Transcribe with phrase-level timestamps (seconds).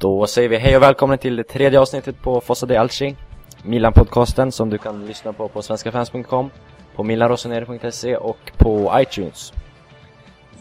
[0.00, 3.16] Då säger vi hej och välkommen till det tredje avsnittet på Fossa de Alci
[3.62, 6.50] Milan-podcasten som du kan lyssna på på svenskafans.com
[6.96, 9.52] på milanrosoneri.se och på iTunes.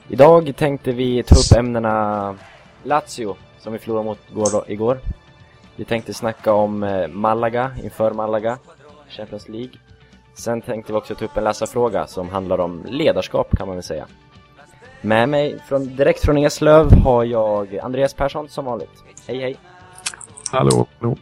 [0.08, 2.36] Idag tänkte vi ta upp ämnena
[2.84, 4.20] Lazio, som vi förlorade mot
[4.68, 5.00] igår
[5.76, 8.58] Vi tänkte snacka om eh, Malaga, inför Malaga,
[9.10, 9.74] Champions League.
[10.34, 13.84] Sen tänkte vi också ta upp en läsarfråga som handlar om ledarskap kan man väl
[13.84, 14.08] säga.
[15.02, 19.04] Med mig från, direkt från Eslöv har jag Andreas Persson som vanligt.
[19.28, 19.58] Hej hej!
[20.52, 20.88] Hallå!
[21.00, 21.18] hallå.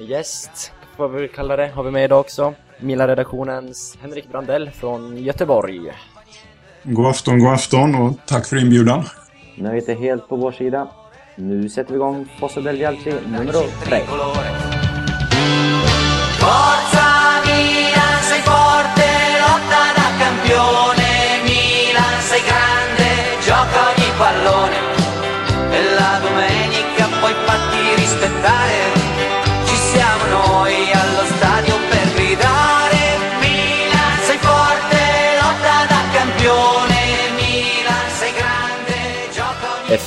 [0.00, 2.54] Gäst, vad vi kalla det, har vi med idag också.
[2.80, 5.80] Mila-redaktionens Henrik Brandell från Göteborg.
[6.82, 9.04] God afton, god afton och tack för inbjudan.
[9.54, 10.88] Nöjet är helt på vår sida.
[11.34, 13.52] Nu sätter vi igång Fosse del Vialci nummer
[13.84, 14.55] 3.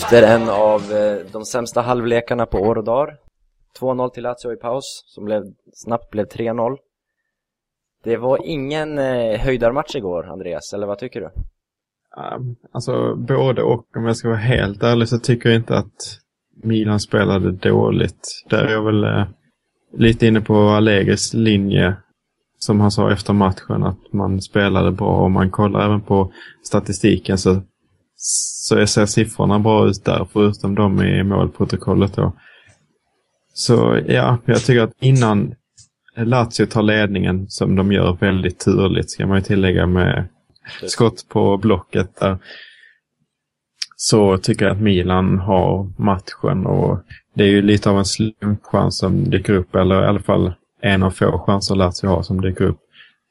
[0.10, 3.18] Efter en av eh, de sämsta halvlekarna på år och dagar
[3.80, 5.44] 2-0 till Lazio i paus, som blev,
[5.74, 6.78] snabbt blev 3-0
[8.04, 11.26] Det var ingen eh, höjdarmatch igår, Andreas, eller vad tycker du?
[11.26, 16.20] Um, alltså både och, om jag ska vara helt ärlig så tycker jag inte att
[16.64, 18.46] Milan spelade dåligt.
[18.50, 19.26] Där är jag väl eh,
[19.94, 21.96] lite inne på Allegris linje
[22.58, 25.26] som han sa efter matchen att man spelade bra.
[25.26, 26.32] Om man kollar även på
[26.64, 27.62] statistiken så,
[28.22, 32.34] så ser siffrorna bra ut där förutom de i målprotokollet då.
[33.54, 35.56] Så ja, jag tycker att innan
[36.16, 40.28] Lazio tar ledningen som de gör väldigt turligt ska man ju tillägga med
[40.88, 42.38] skott på blocket där.
[43.96, 47.00] Så tycker jag att Milan har matchen och
[47.34, 51.04] det är ju lite av en slumpchans som dyker upp, eller i alla fall en
[51.04, 52.80] av få chanser Lazio har som dyker upp.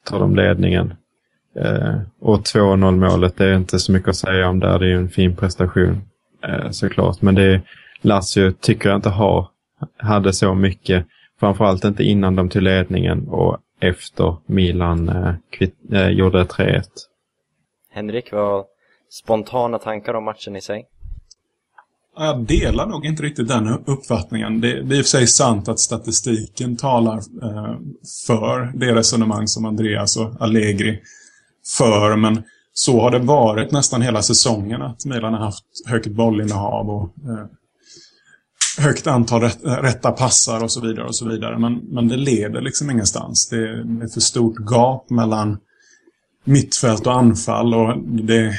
[0.05, 0.93] Tar de ledningen.
[1.55, 4.79] Eh, och 2-0 målet, det är inte så mycket att säga om där.
[4.79, 6.01] Det är ju en fin prestation
[6.43, 7.21] eh, såklart.
[7.21, 7.61] Men det är,
[8.01, 9.47] Lazio tycker jag inte har,
[9.97, 11.05] hade så mycket.
[11.39, 16.83] Framförallt inte innan de tog ledningen och efter Milan eh, kvitt, eh, gjorde 3-1.
[17.91, 18.65] Henrik, vad
[19.09, 20.85] spontana tankar om matchen i sig?
[22.17, 24.61] Jag delar nog inte riktigt den uppfattningen.
[24.61, 27.75] Det, det är i och för sig sant att statistiken talar eh,
[28.27, 31.01] för det resonemang som Andreas och Allegri
[31.77, 32.43] för, men
[32.73, 37.45] så har det varit nästan hela säsongen att Milan har haft högt bollinnehav och eh,
[38.77, 41.59] högt antal rätt, eh, rätta passar och så vidare och så vidare.
[41.59, 43.49] Men, men det leder liksom ingenstans.
[43.49, 45.57] Det, det är för stort gap mellan
[46.43, 48.53] mittfält och anfall och det,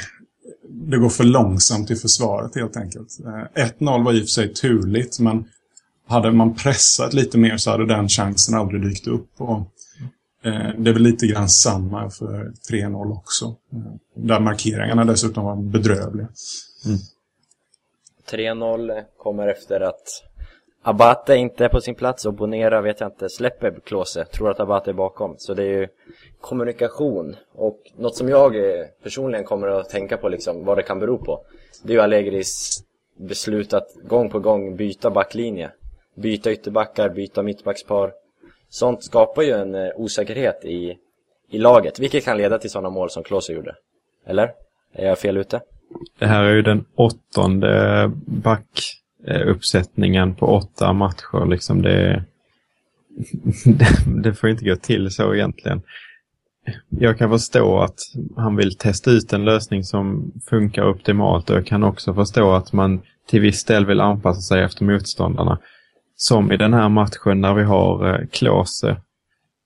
[0.69, 3.19] det går för långsamt i försvaret helt enkelt.
[3.55, 5.45] Eh, 1-0 var i och för sig turligt men
[6.07, 9.29] hade man pressat lite mer så hade den chansen aldrig dykt upp.
[9.37, 9.67] Och,
[10.43, 13.45] Eh, det är väl lite grann samma för 3-0 också.
[13.45, 16.27] Eh, där markeringarna dessutom var bedrövliga.
[16.85, 16.97] Mm.
[18.31, 20.23] 3-0 kommer efter att
[20.83, 24.59] Abate inte är på sin plats och Bonera vet jag inte släpper Klose, tror att
[24.59, 25.35] Abate är bakom.
[25.37, 25.87] Så det är ju
[26.39, 30.99] kommunikation och något som jag eh, personligen kommer att tänka på liksom vad det kan
[30.99, 31.41] bero på.
[31.83, 32.83] Det är ju Allegris
[33.17, 35.71] beslut att gång på gång byta backlinje.
[36.15, 38.13] Byta ytterbackar, byta mittbackspar.
[38.71, 40.97] Sånt skapar ju en eh, osäkerhet i,
[41.49, 43.75] i laget, vilket kan leda till sådana mål som Klose gjorde.
[44.25, 44.51] Eller?
[44.93, 45.61] Är jag fel ute?
[46.19, 51.49] Det här är ju den åttonde eh, backuppsättningen eh, på åtta matcher.
[51.49, 52.23] Liksom det,
[54.23, 55.81] det får inte gå till så egentligen.
[56.89, 57.99] Jag kan förstå att
[58.35, 62.73] han vill testa ut en lösning som funkar optimalt och jag kan också förstå att
[62.73, 65.59] man till viss del vill anpassa sig efter motståndarna.
[66.23, 68.97] Som i den här matchen när vi har eh, Klose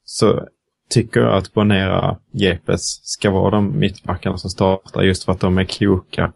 [0.05, 0.47] så
[0.89, 5.57] tycker jag att Bonera Jepes ska vara de mittbackarna som startar just för att de
[5.57, 6.33] är kloka.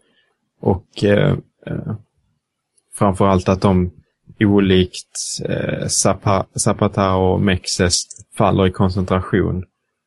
[0.60, 1.36] Och eh,
[1.66, 1.94] eh
[2.94, 3.90] framförallt att de
[4.40, 5.86] olikt eh,
[6.56, 8.02] Zapata och Mexes
[8.36, 9.64] faller i koncentration.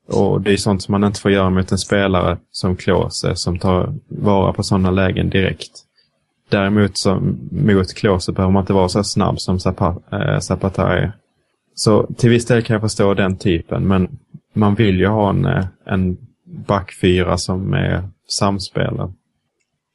[0.07, 3.59] Och det är sånt som man inte får göra mot en spelare som Klose som
[3.59, 5.82] tar vara på sådana lägen direkt.
[6.53, 11.11] Däremot som, mot Klose behöver man inte vara så snabb som Zapata, äh, Zapata är.
[11.75, 14.19] Så till viss del kan jag förstå den typen, men
[14.53, 19.13] man vill ju ha en, eh, en backfyra som är samspelad.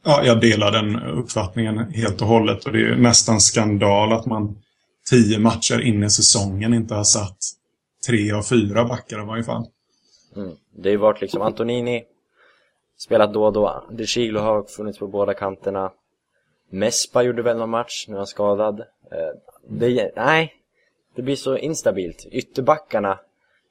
[0.04, 2.64] Ja, jag delar den uppfattningen helt och hållet.
[2.64, 4.56] Och det är nästan skandal att man
[5.10, 7.38] tio matcher in i säsongen inte har satt
[8.06, 9.66] tre av fyra backar i varje fall.
[10.36, 10.50] Mm.
[10.76, 12.02] Det har ju varit liksom Antonini
[12.98, 13.84] spelat då och då.
[13.90, 15.90] De Chiglo har funnits på båda kanterna.
[16.68, 18.84] Mespa gjorde väl någon match, nu eh, är han skadad.
[19.68, 20.54] Det, nej,
[21.14, 22.26] det blir så instabilt.
[22.30, 23.18] Ytterbackarna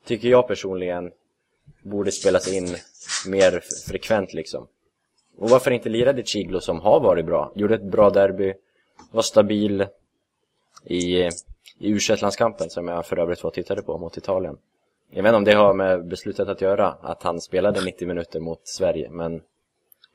[0.06, 1.12] tycker jag personligen
[1.84, 2.76] borde spelas in
[3.28, 4.68] mer frekvent liksom.
[5.38, 7.52] Och varför inte lira det Chiglo som har varit bra?
[7.56, 8.54] Gjorde ett bra derby,
[9.12, 9.86] var stabil
[10.84, 11.18] i,
[11.80, 14.58] i u landskampen som jag för övrigt var och tittade på mot Italien.
[15.10, 18.40] Jag vet inte om det har med beslutet att göra, att han spelade 90 minuter
[18.40, 19.42] mot Sverige, men...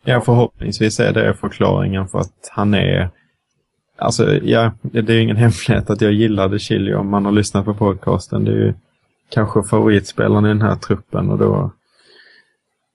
[0.04, 3.10] Ja, förhoppningsvis är det förklaringen för att han är...
[3.98, 7.74] Alltså, ja, det är ingen hemlighet att jag gillade Chili om man har lyssnat på
[7.74, 8.44] podcasten.
[8.44, 8.74] Det är ju
[9.28, 11.70] kanske favoritspelaren i den här truppen och då...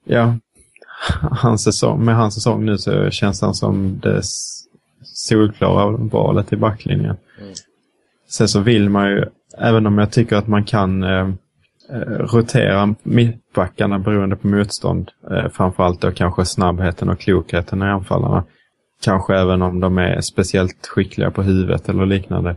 [0.06, 0.36] Ja,
[1.32, 4.22] hans säsong, med hans säsong nu så känns han som det
[5.04, 7.18] solklara valet i backlinjen.
[7.42, 7.54] Mm.
[8.30, 9.26] Sen så vill man ju,
[9.58, 11.30] även om jag tycker att man kan eh,
[11.90, 18.44] Eh, rotera mittbackarna beroende på motstånd, eh, framförallt då kanske snabbheten och klokheten i anfallarna,
[19.04, 22.56] kanske även om de är speciellt skickliga på huvudet eller liknande,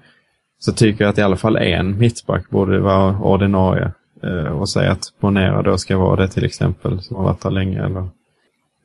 [0.59, 3.93] så tycker jag att i alla fall en mittback borde vara ordinarie.
[4.23, 7.51] Eh, och säga att Bonera då ska vara det till exempel, som har varit där
[7.51, 7.85] länge.
[7.85, 8.09] Eller,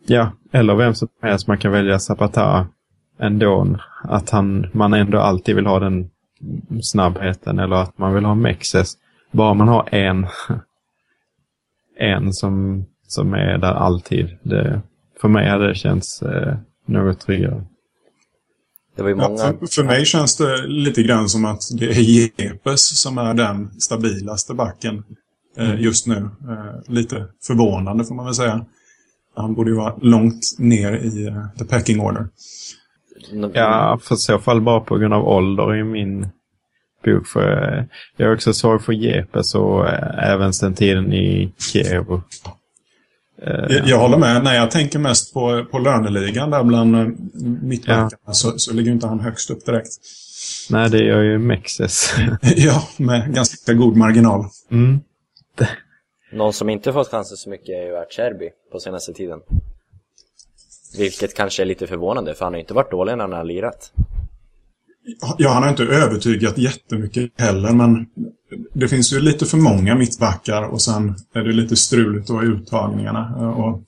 [0.08, 1.48] ja, eller vem som helst.
[1.48, 2.68] Man kan välja Zapata
[3.20, 3.78] ändå.
[4.04, 6.10] Att han, man ändå alltid vill ha den
[6.82, 8.94] snabbheten eller att man vill ha Mexes.
[9.36, 10.28] Bara man har en,
[12.00, 14.38] en som, som är där alltid.
[14.44, 14.82] Det,
[15.22, 16.56] för mig hade det känts eh,
[16.86, 17.64] något tryggare.
[18.96, 19.38] Det var ju många...
[19.38, 23.34] Ja, för, för, mig känns det lite grann som att det är Jepes som är
[23.34, 25.04] den stabilaste backen
[25.58, 25.82] eh, mm.
[25.82, 26.30] just nu.
[26.50, 28.66] Eh, lite förvånande får man väl säga.
[29.36, 32.28] Han borde ju vara långt ner i uh, the packing order.
[33.54, 36.30] Ja, för så fall bara på grund av ålder i min
[37.06, 37.28] bok.
[37.28, 37.84] För, eh,
[38.18, 42.12] jag är också svag för Jepes och äh, även sen tiden i Kiev.
[42.12, 42.22] Uh,
[43.70, 44.44] jag, jag, håller med.
[44.44, 47.18] Nej, jag tänker mest på, på löneligan där bland
[47.64, 48.34] mittbackarna ja.
[48.34, 49.90] så, så ligger inte han högst upp direkt.
[50.70, 52.16] Nej, det gör ju Mexes.
[52.42, 54.46] ja, med ganska god marginal.
[54.72, 55.00] Mm.
[56.32, 59.40] Någon som inte fått chansen så mycket är ju Acerbi på senaste tiden.
[60.98, 63.92] Vilket kanske är lite förvånande, för han har inte varit dålig när han har lirat.
[65.38, 68.06] Ja, han har inte övertygat jättemycket heller, men
[68.74, 72.46] det finns ju lite för många mittbackar och sen är det lite struligt då i
[72.46, 73.36] uttagningarna.
[73.36, 73.82] Och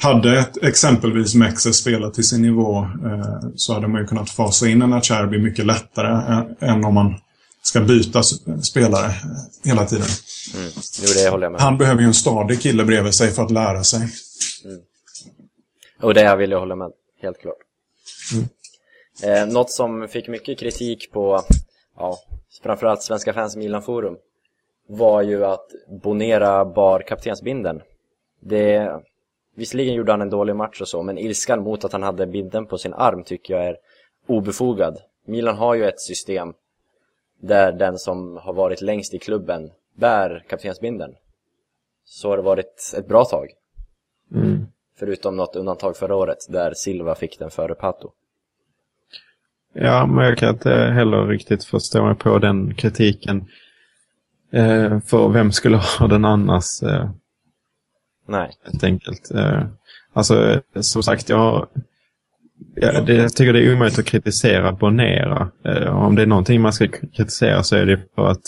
[0.00, 4.68] hade ett, exempelvis Mexe spelat till sin nivå eh, så hade man ju kunnat fasa
[4.68, 7.14] in en Acerbi mycket lättare än om man
[7.62, 8.22] ska byta
[8.62, 9.14] spelare
[9.64, 10.06] hela tiden.
[10.54, 10.70] Mm.
[11.02, 11.60] Jo, det håller jag med.
[11.60, 14.00] Han behöver ju en stadig kille bredvid sig för att lära sig.
[14.64, 14.80] Mm.
[16.02, 16.90] Och det vill jag hålla med,
[17.22, 17.56] helt klart.
[18.32, 18.48] Mm.
[19.22, 21.40] Eh, något som fick mycket kritik på,
[21.96, 22.18] ja,
[22.62, 24.16] framförallt Svenska fans Milan-forum
[24.86, 25.66] var ju att
[26.02, 27.82] Bonera bar kaptensbinden.
[28.40, 29.00] Det,
[29.54, 32.66] visserligen gjorde han en dålig match och så, men ilskan mot att han hade binden
[32.66, 33.76] på sin arm tycker jag är
[34.26, 34.98] obefogad.
[35.26, 36.54] Milan har ju ett system
[37.40, 41.14] där den som har varit längst i klubben bär kaptensbinden.
[42.04, 43.50] Så har det varit ett bra tag.
[44.34, 44.66] Mm.
[44.96, 48.12] Förutom något undantag förra året där Silva fick den före Pato.
[49.74, 53.44] Ja, men jag kan inte heller riktigt förstå mig på den kritiken.
[54.52, 56.82] Eh, för vem skulle ha den annars?
[56.82, 57.10] Eh,
[58.28, 58.50] Nej.
[58.64, 59.30] Helt enkelt.
[59.30, 59.62] Eh,
[60.12, 61.68] alltså, som sagt, jag
[62.74, 65.50] jag, det, jag tycker det är omöjligt att kritisera Bonera.
[65.64, 68.42] Eh, om det är någonting man ska kritisera så är det för att,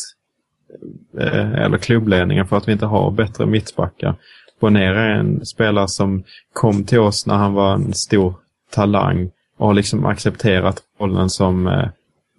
[1.18, 4.14] eh, eller klubbledningen för att vi inte har bättre mittbackar.
[4.60, 8.34] Bonera är en spelare som kom till oss när han var en stor
[8.70, 11.88] talang och har liksom accepterat rollen som, eh,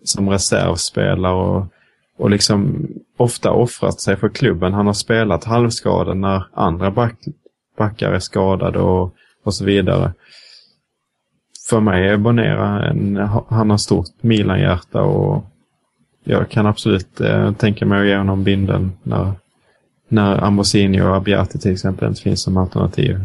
[0.04, 1.66] som reservspelare och,
[2.18, 4.74] och liksom ofta offrat sig för klubben.
[4.74, 7.16] Han har spelat halvskadad när andra back,
[7.78, 10.14] backar är skadade och, och så vidare
[11.70, 13.16] för mig är Bonera en,
[13.50, 15.46] han har stort Milan-hjärta och
[16.24, 19.32] jag kan absolut eh, tänka mig att ge honom binden när,
[20.08, 23.20] när Ambrosini och Abbiati till exempel inte finns som alternativ.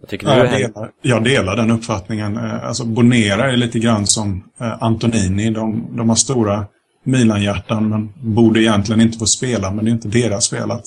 [0.00, 2.36] Jag, jag, delar, jag delar den uppfattningen.
[2.36, 5.50] Eh, alltså Bonera är lite grann som eh, Antonini.
[5.50, 6.66] De, de har stora
[7.04, 10.84] Milan-hjärtan men borde egentligen inte få spela, men det är inte deras fel att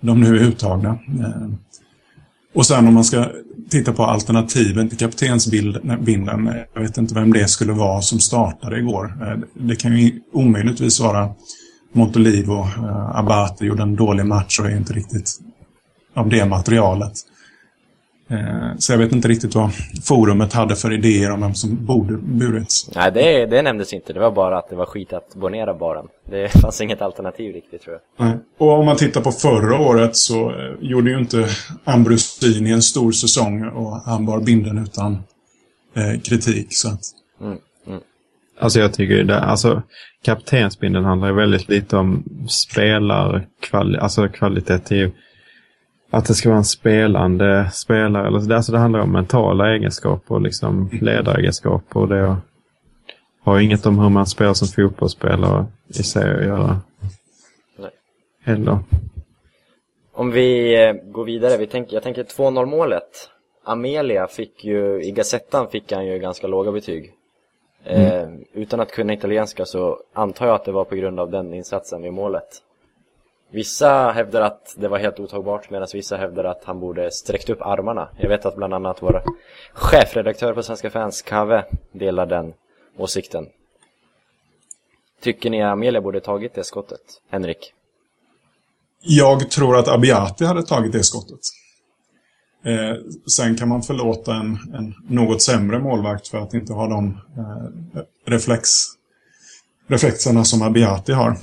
[0.00, 0.98] de nu är uttagna.
[1.20, 1.48] Eh,
[2.54, 3.26] och sen om man ska
[3.70, 6.50] titta på alternativen till kaptensbinden.
[6.74, 9.14] Jag vet inte vem det skulle vara som startade igår.
[9.54, 11.30] Det kan ju omöjligtvis vara
[11.92, 12.68] Montolivo.
[13.14, 15.30] Abate gjorde en dålig match och är inte riktigt
[16.14, 17.12] av det materialet.
[18.28, 19.70] Eh, så jag vet inte riktigt vad
[20.04, 22.90] forumet hade för idéer om vem som borde burits.
[22.94, 24.12] Nej, det, det nämndes inte.
[24.12, 26.06] Det var bara att det var skit att bonera baren.
[26.30, 28.26] Det fanns inget alternativ riktigt, tror jag.
[28.26, 28.38] Nej.
[28.58, 31.48] Och om man tittar på förra året så eh, gjorde ju inte
[31.84, 35.12] Ambrosini en stor säsong och han bar binden utan
[35.94, 36.66] eh, kritik.
[36.70, 37.00] Så att...
[37.40, 38.00] Mm, mm.
[38.60, 39.82] Alltså jag tycker det, alltså
[40.24, 45.12] kaptensbindeln handlar ju väldigt lite om spelarkvalitet, alltså kvalitativ,
[46.14, 48.26] att det ska vara en spelande spelare.
[48.26, 48.54] Eller, så.
[48.54, 52.00] alltså det handlar om mentala egenskaper och liksom ledaregenskaper.
[52.00, 52.36] Och det
[53.42, 56.80] har inget om hur man spelar som fotbollsspelare i sig att göra.
[57.78, 57.90] Nej.
[58.42, 58.78] Heller.
[60.12, 63.30] Om vi eh, går vidare, vi tänker, jag tänker 2-0 målet.
[63.64, 67.12] Amelia fick ju, i Gazettan fick han ju ganska låga betyg.
[67.84, 71.54] Eh, utan att kunna italienska så antar jag att det var på grund av den
[71.54, 72.62] insatsen vid målet.
[73.54, 77.62] Vissa hävdar att det var helt otagbart medan vissa hävdar att han borde sträckt upp
[77.62, 78.08] armarna.
[78.18, 79.22] Jag vet att bland annat vår
[79.72, 82.52] chefredaktör på Svenska fans, Kave, delar den
[82.96, 83.46] åsikten.
[85.22, 87.00] Tycker ni Amelia borde tagit det skottet?
[87.30, 87.72] Henrik?
[89.00, 91.40] Jag tror att Abiati hade tagit det skottet.
[92.64, 92.96] Eh,
[93.36, 98.02] sen kan man förlåta en, en något sämre målvakt för att inte ha de eh,
[98.26, 98.70] reflex,
[99.86, 101.36] reflexerna som Abiati har.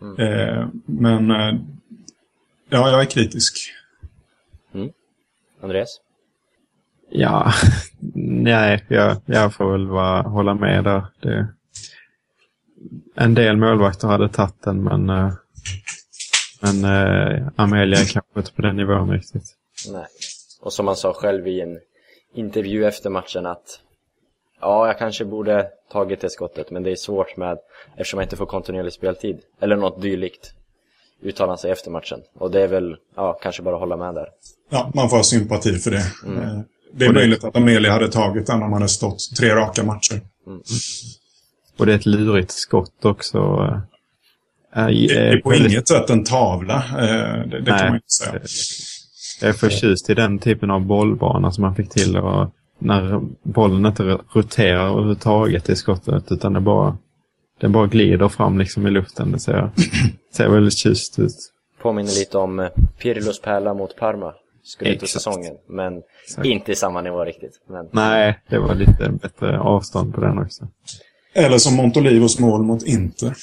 [0.00, 0.18] Mm.
[0.18, 1.60] Eh, men eh,
[2.68, 3.72] ja, jag är kritisk.
[4.74, 4.90] Mm.
[5.60, 6.00] Andreas?
[7.10, 7.52] Ja,
[8.14, 11.06] nej, jag, jag får väl bara hålla med där.
[11.20, 11.48] Det,
[13.14, 15.32] en del målvakter hade tagit den, men, eh,
[16.60, 19.56] men äh, Amelia är kanske inte på den nivån riktigt.
[19.92, 20.06] Nej,
[20.60, 21.80] och som han sa själv i en
[22.34, 23.80] intervju efter matchen att
[24.60, 27.58] ja, jag kanske borde tagit det skottet, men det är svårt med
[27.96, 30.54] eftersom jag inte får kontinuerlig speltid eller något dylikt
[31.22, 32.20] uttala sig efter matchen.
[32.38, 34.28] Och det är väl, ja, kanske bara att hålla med där.
[34.70, 36.04] Ja, man får ha sympati för det.
[36.26, 36.42] Mm.
[36.42, 36.60] Eh,
[36.92, 40.20] det är möjligt att Amelia hade tagit den om han hade stått tre raka matcher.
[40.46, 40.60] Mm.
[41.78, 43.38] Och det är ett lurigt skott också.
[44.76, 45.72] Äh, det är på väldigt...
[45.72, 46.76] inget sätt en tavla.
[46.76, 48.40] Eh, det, det Nej, kan man inte säga.
[49.40, 52.16] Jag är förtjust i den typen av bollbana som man fick till.
[52.16, 56.96] Och när bollen inte roterar överhuvudtaget i skottet utan det bara,
[57.60, 59.32] den bara glider fram liksom i luften.
[59.32, 59.70] Det ser,
[60.36, 61.36] ser väldigt tjust ut.
[61.82, 62.68] Påminner lite om eh,
[62.98, 64.34] Pirlos pärla mot Parma.
[64.62, 65.54] Skulle ut säsongen.
[65.68, 66.46] Men Exakt.
[66.46, 67.60] inte i samma nivå riktigt.
[67.68, 67.88] Men...
[67.92, 70.68] Nej, det var lite bättre avstånd på den också.
[71.32, 73.34] Eller som Montolivos mål mot Inter.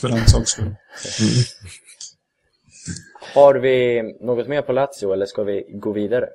[0.00, 0.64] För den sakens skull.
[0.64, 0.76] Mm.
[3.34, 6.28] Har vi något mer på Lazio eller ska vi gå vidare?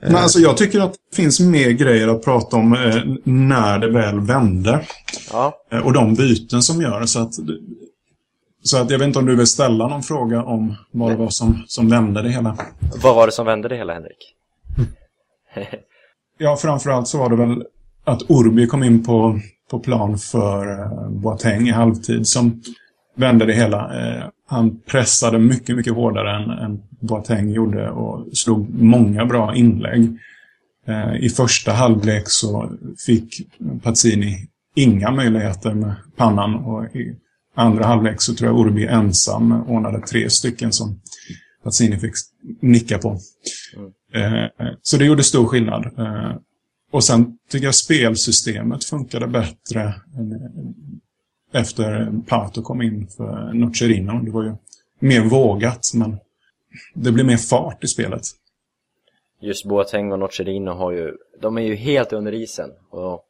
[0.00, 3.90] Men alltså, jag tycker att det finns mer grejer att prata om eh, när det
[3.90, 4.86] väl vände.
[5.32, 5.54] Ja.
[5.72, 7.34] Eh, och de byten som gör så att...
[8.62, 11.28] Så att jag vet inte om du vill ställa någon fråga om vad det var
[11.28, 12.56] som, som vände det hela.
[13.02, 14.34] Vad var det som vände det hela, Henrik?
[16.38, 17.64] ja, framförallt så var det väl
[18.04, 19.40] att Orbi kom in på,
[19.70, 22.62] på plan för eh, Boateng i halvtid som
[23.20, 24.00] vände det hela.
[24.00, 30.18] Eh, han pressade mycket, mycket hårdare än, än Boateng gjorde och slog många bra inlägg.
[30.86, 32.72] Eh, I första halvlek så
[33.06, 33.48] fick
[33.82, 37.16] Pazzini inga möjligheter med pannan och i
[37.54, 41.00] andra halvlek så tror jag Orbi ensam ordnade tre stycken som
[41.64, 42.14] Pazzini fick
[42.60, 43.18] nicka på.
[44.14, 44.50] Mm.
[44.82, 45.90] Så det gjorde stor skillnad.
[46.92, 49.94] Och sen tycker jag spelsystemet funkade bättre
[51.52, 54.12] efter Pato kom in för Nocerino.
[54.24, 54.54] Det var ju
[54.98, 56.18] mer vågat, men
[56.94, 58.22] det blir mer fart i spelet.
[59.40, 62.70] Just Boateng och Nocerino har ju, de är ju helt under isen.
[62.90, 63.24] Och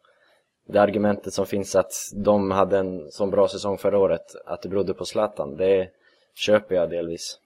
[0.66, 4.68] det argumentet som finns att de hade en så bra säsong förra året, att det
[4.68, 5.88] berodde på Zlatan, det
[6.34, 7.38] köper jag delvis.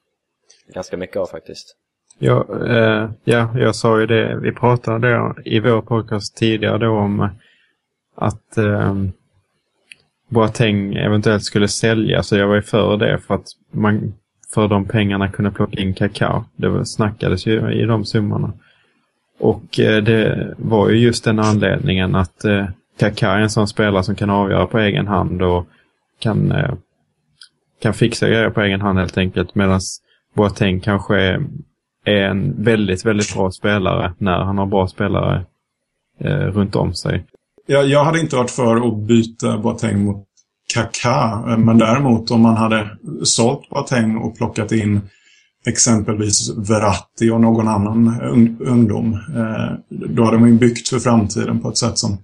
[0.75, 1.77] Ganska mycket av faktiskt.
[2.19, 7.29] Ja, eh, ja, jag sa ju det, vi pratade i vår podcast tidigare då om
[8.15, 8.95] att eh,
[10.29, 14.15] Boateng eventuellt skulle sälja, så jag var ju för det för att man
[14.55, 16.45] för de pengarna kunde plocka in Kakao.
[16.57, 18.53] Det snackades ju i de summorna.
[19.39, 22.67] Och eh, det var ju just den anledningen att eh,
[22.99, 25.67] Kaká är en sån spelare som kan avgöra på egen hand och
[26.19, 26.75] kan, eh,
[27.83, 29.55] kan fixa grejer på egen hand helt enkelt.
[29.55, 29.81] Medan
[30.35, 31.41] Boateng kanske är,
[32.07, 35.45] en väldigt, väldigt bra spelare när han har bra spelare
[36.53, 37.25] runt om sig.
[37.67, 40.27] Jag, jag hade inte varit för att byta Boateng mot
[40.75, 41.45] Kaká.
[41.49, 42.91] Eh, men däremot om man hade
[43.23, 45.01] sålt Boateng och plockat in
[45.67, 49.13] exempelvis Verratti och någon annan eh, ungdom.
[49.13, 52.19] Eh, då hade man ju byggt för framtiden på ett sätt som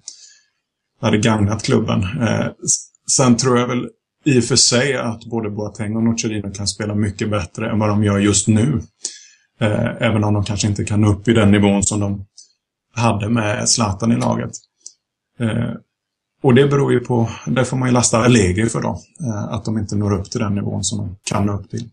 [1.00, 2.04] hade gagnat klubben.
[3.16, 3.88] Sen tror jag väl
[4.24, 7.88] i och för sig att både Boateng och Nocerino kan spela mycket bättre än vad
[7.88, 8.80] de gör just nu.
[10.00, 12.24] Även om de kanske inte kan upp i den nivån som de
[12.94, 14.50] hade med Zlatan i laget.
[15.40, 15.72] Eh,
[16.42, 18.98] och det beror ju på, det får man ju lasta Allegri för då.
[19.20, 21.88] Eh, att de inte når upp till den nivån som de kan nå upp till.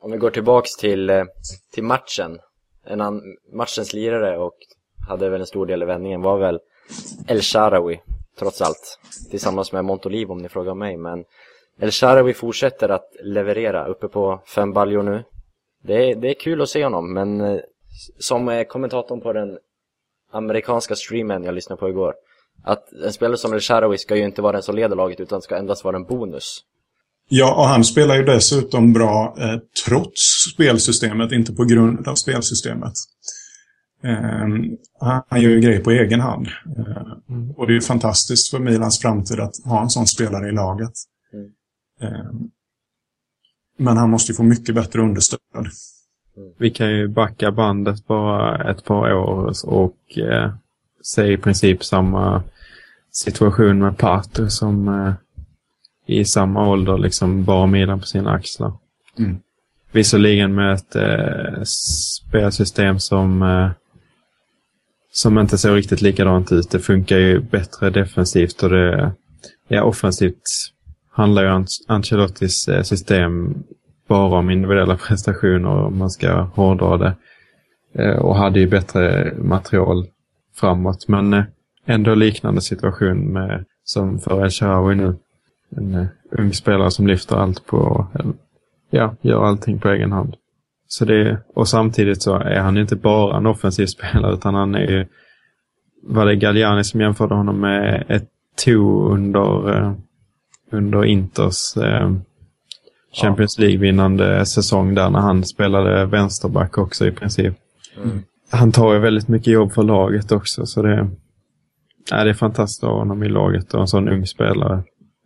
[0.00, 1.24] Om vi går tillbaks till, eh,
[1.74, 2.38] till matchen.
[2.86, 4.54] En an, matchens lirare och
[5.08, 6.60] hade väl en stor del i vändningen var väl
[7.26, 8.00] El Sharawi,
[8.38, 8.98] trots allt.
[9.30, 11.24] Tillsammans med Montolivo om ni frågar mig, men
[11.80, 15.24] El Sharawi fortsätter att leverera uppe på fem baljor nu.
[15.82, 17.60] Det är, det är kul att se honom, men
[18.18, 19.58] som kommentatorn på den
[20.30, 22.14] amerikanska streamen jag lyssnade på igår,
[22.64, 25.42] att en spelare som El Sharawi ska ju inte vara den som leder laget utan
[25.42, 26.64] ska endast vara en bonus.
[27.28, 30.20] Ja, och han spelar ju dessutom bra eh, trots
[30.54, 32.92] spelsystemet, inte på grund av spelsystemet.
[34.02, 34.48] Eh,
[35.28, 36.46] han gör ju grejer på egen hand.
[36.78, 37.56] Eh.
[37.56, 40.92] Och det är ju fantastiskt för Milans framtid att ha en sån spelare i laget.
[41.32, 41.50] Mm.
[42.02, 42.30] Eh,
[43.78, 45.40] men han måste ju få mycket bättre understöd.
[45.56, 46.52] Mm.
[46.58, 50.18] Vi kan ju backa bandet bara ett par år och
[51.02, 52.42] se i princip samma
[53.12, 55.12] situation med Pater som eh,
[56.06, 58.72] i samma ålder liksom bar Milan på sina axlar.
[59.18, 59.38] Mm.
[59.92, 63.70] Visserligen med ett eh, spelsystem som, eh,
[65.12, 66.70] som inte ser riktigt likadant ut.
[66.70, 69.12] Det funkar ju bättre defensivt och det
[69.68, 70.42] ja, offensivt
[71.10, 73.54] handlar ju Ancelottis eh, system
[74.08, 77.14] bara om individuella prestationer om man ska hårdra det.
[77.94, 80.06] Eh, och hade ju bättre material
[80.54, 81.08] framåt.
[81.08, 81.44] Men eh,
[81.84, 85.16] ändå liknande situation med, som för El Shaarawy nu
[85.76, 88.06] en uh, ung spelare som lyfter allt på,
[88.90, 90.36] ja, gör allting på egen hand.
[90.88, 94.90] Så det, och samtidigt så är han inte bara en offensiv spelare utan han är
[94.90, 95.06] ju,
[96.02, 98.28] var det Galliani som jämförde honom med ett
[98.64, 99.92] to under, uh,
[100.70, 101.74] under Inters
[103.12, 107.54] Champions League-vinnande säsong där när han spelade vänsterback också i princip.
[108.04, 108.22] Mm.
[108.50, 111.08] Han tar ju väldigt mycket jobb för laget också så det,
[112.10, 114.82] ja, det är fantastiskt att ha honom i laget och en sån ung spelare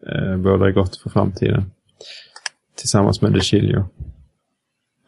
[0.06, 1.70] eh, bådar gott för framtiden.
[2.78, 3.84] Tillsammans med DeCilio.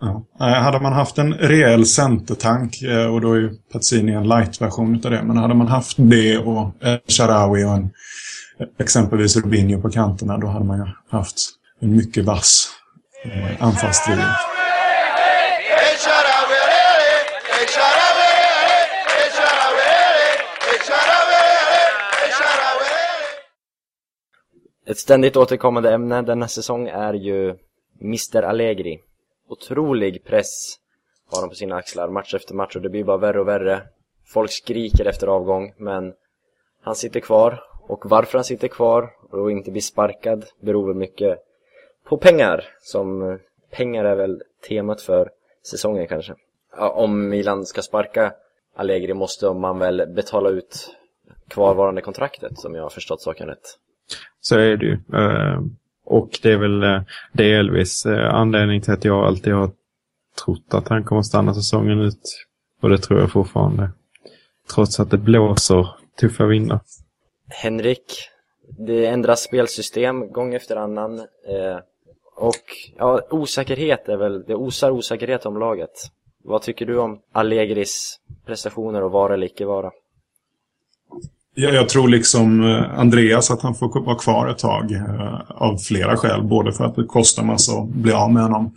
[0.00, 0.26] Ja.
[0.40, 4.94] Eh, hade man haft en rejäl centertank, eh, och då är ju Pazzini en light-version
[5.04, 7.90] av det, men hade man haft det och eh, Sharawi och en,
[8.78, 10.84] exempelvis Rubinho på kanterna, då hade man ju
[11.18, 11.36] haft
[11.80, 12.68] en mycket vass
[13.24, 14.16] eh, anfallstrio.
[24.88, 27.54] Ett ständigt återkommande ämne denna säsong är ju
[28.00, 29.00] Mr Allegri.
[29.48, 30.78] Otrolig press
[31.30, 33.82] har de på sina axlar match efter match och det blir bara värre och värre.
[34.26, 36.14] Folk skriker efter avgång, men
[36.82, 37.62] han sitter kvar.
[37.88, 41.38] Och varför han sitter kvar och inte blir sparkad beror väl mycket
[42.04, 42.64] på pengar.
[42.80, 43.38] Som
[43.70, 45.30] pengar är väl temat för
[45.70, 46.34] säsongen kanske.
[46.78, 48.32] Om Milan ska sparka
[48.74, 50.96] Allegri måste man väl betala ut
[51.48, 53.78] kvarvarande kontraktet, som jag har förstått saken rätt.
[54.40, 54.92] Så är det ju.
[54.92, 55.60] Eh,
[56.04, 59.70] och det är väl eh, delvis eh, anledningen till att jag alltid har
[60.44, 62.46] trott att han kommer stanna säsongen ut.
[62.82, 63.90] Och det tror jag fortfarande.
[64.74, 65.88] Trots att det blåser
[66.20, 66.80] tuffa vindar.
[67.48, 68.28] Henrik,
[68.78, 71.20] det ändras spelsystem gång efter annan.
[72.36, 72.64] och
[72.96, 76.10] ja, osäkerhet är väl, det osar osäkerhet om laget.
[76.44, 79.90] Vad tycker du om Allegris prestationer och vara eller icke vara?
[81.58, 85.78] Jag, jag tror liksom eh, Andreas att han får vara kvar ett tag eh, av
[85.78, 86.42] flera skäl.
[86.42, 88.74] Både för att det kostar massa att bli av med honom.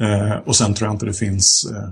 [0.00, 1.90] Eh, och sen tror jag inte det finns eh,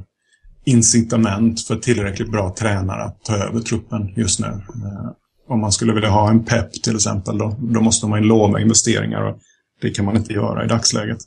[0.65, 4.47] incitament för tillräckligt bra tränare att ta över truppen just nu.
[4.47, 5.11] Eh,
[5.49, 8.61] om man skulle vilja ha en pepp till exempel, då, då måste man ju lova
[8.61, 9.39] investeringar och
[9.83, 11.19] det kan man inte göra i dagsläget.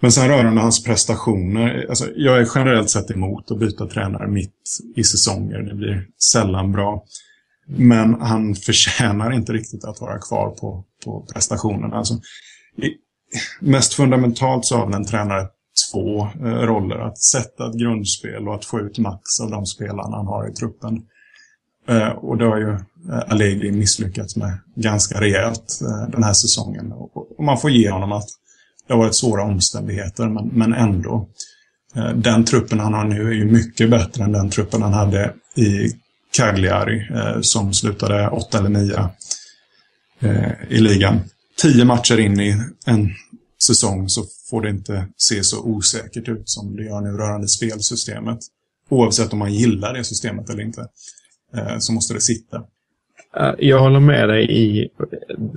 [0.00, 4.54] Men sen rörande hans prestationer, alltså jag är generellt sett emot att byta tränare mitt
[4.96, 5.58] i säsonger.
[5.58, 7.04] Det blir sällan bra.
[7.70, 11.92] Men han förtjänar inte riktigt att vara kvar på, på prestationen.
[11.92, 12.14] Alltså,
[12.76, 12.90] i,
[13.60, 15.46] mest fundamentalt så har en tränare
[15.92, 16.98] två eh, roller.
[16.98, 20.52] Att sätta ett grundspel och att få ut max av de spelarna han har i
[20.52, 21.02] truppen.
[21.88, 22.70] Eh, och det har ju
[23.12, 26.92] eh, Allegri misslyckats med ganska rejält eh, den här säsongen.
[26.92, 28.28] Och, och, man får ge honom att
[28.86, 31.28] det har varit svåra omständigheter, men, men ändå.
[31.94, 35.34] Eh, den truppen han har nu är ju mycket bättre än den truppen han hade
[35.56, 35.92] i
[36.30, 39.10] Cagliari eh, som slutade åtta eller nia
[40.20, 41.20] eh, i ligan.
[41.56, 43.10] Tio matcher in i en
[43.62, 48.38] säsong så får det inte se så osäkert ut som det gör nu rörande spelsystemet.
[48.88, 50.86] Oavsett om man gillar det systemet eller inte
[51.56, 52.62] eh, så måste det sitta.
[53.36, 54.88] Eh, jag håller med dig i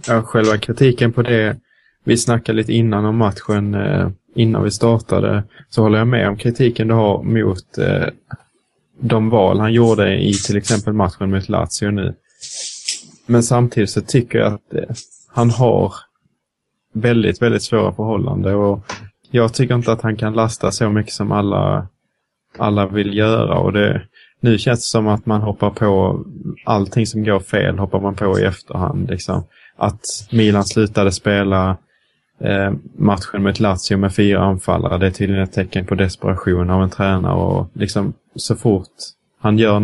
[0.08, 1.58] eh, själva kritiken på det.
[2.04, 6.38] Vi snackade lite innan om matchen, eh, innan vi startade, så håller jag med om
[6.38, 8.08] kritiken du har mot eh,
[9.02, 12.16] de val han gjorde i till exempel matchen mot Lazio nu.
[13.26, 14.96] Men samtidigt så tycker jag att eh,
[15.28, 15.94] han har
[16.94, 18.86] väldigt, väldigt svåra förhållanden och
[19.32, 21.88] jag tycker inte att han kan lasta så mycket som alla,
[22.58, 24.02] alla vill göra och det,
[24.40, 26.20] nu känns det som att man hoppar på
[26.66, 29.10] allting som går fel hoppar man på i efterhand.
[29.10, 29.44] Liksom.
[29.78, 31.78] Att Milan slutade spela
[32.44, 36.84] eh, matchen mot Lazio med fyra anfallare, det är tydligen ett tecken på desperation av
[36.84, 38.88] en tränare och liksom så fort
[39.42, 39.80] han gör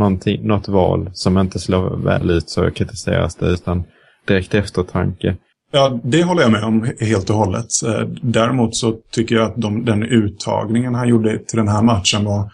[0.47, 3.83] något val som inte slår väl ut så kritiseras det utan
[4.27, 5.35] direkt eftertanke.
[5.71, 7.65] Ja, det håller jag med om helt och hållet.
[7.85, 12.25] Eh, däremot så tycker jag att de, den uttagningen han gjorde till den här matchen
[12.25, 12.51] var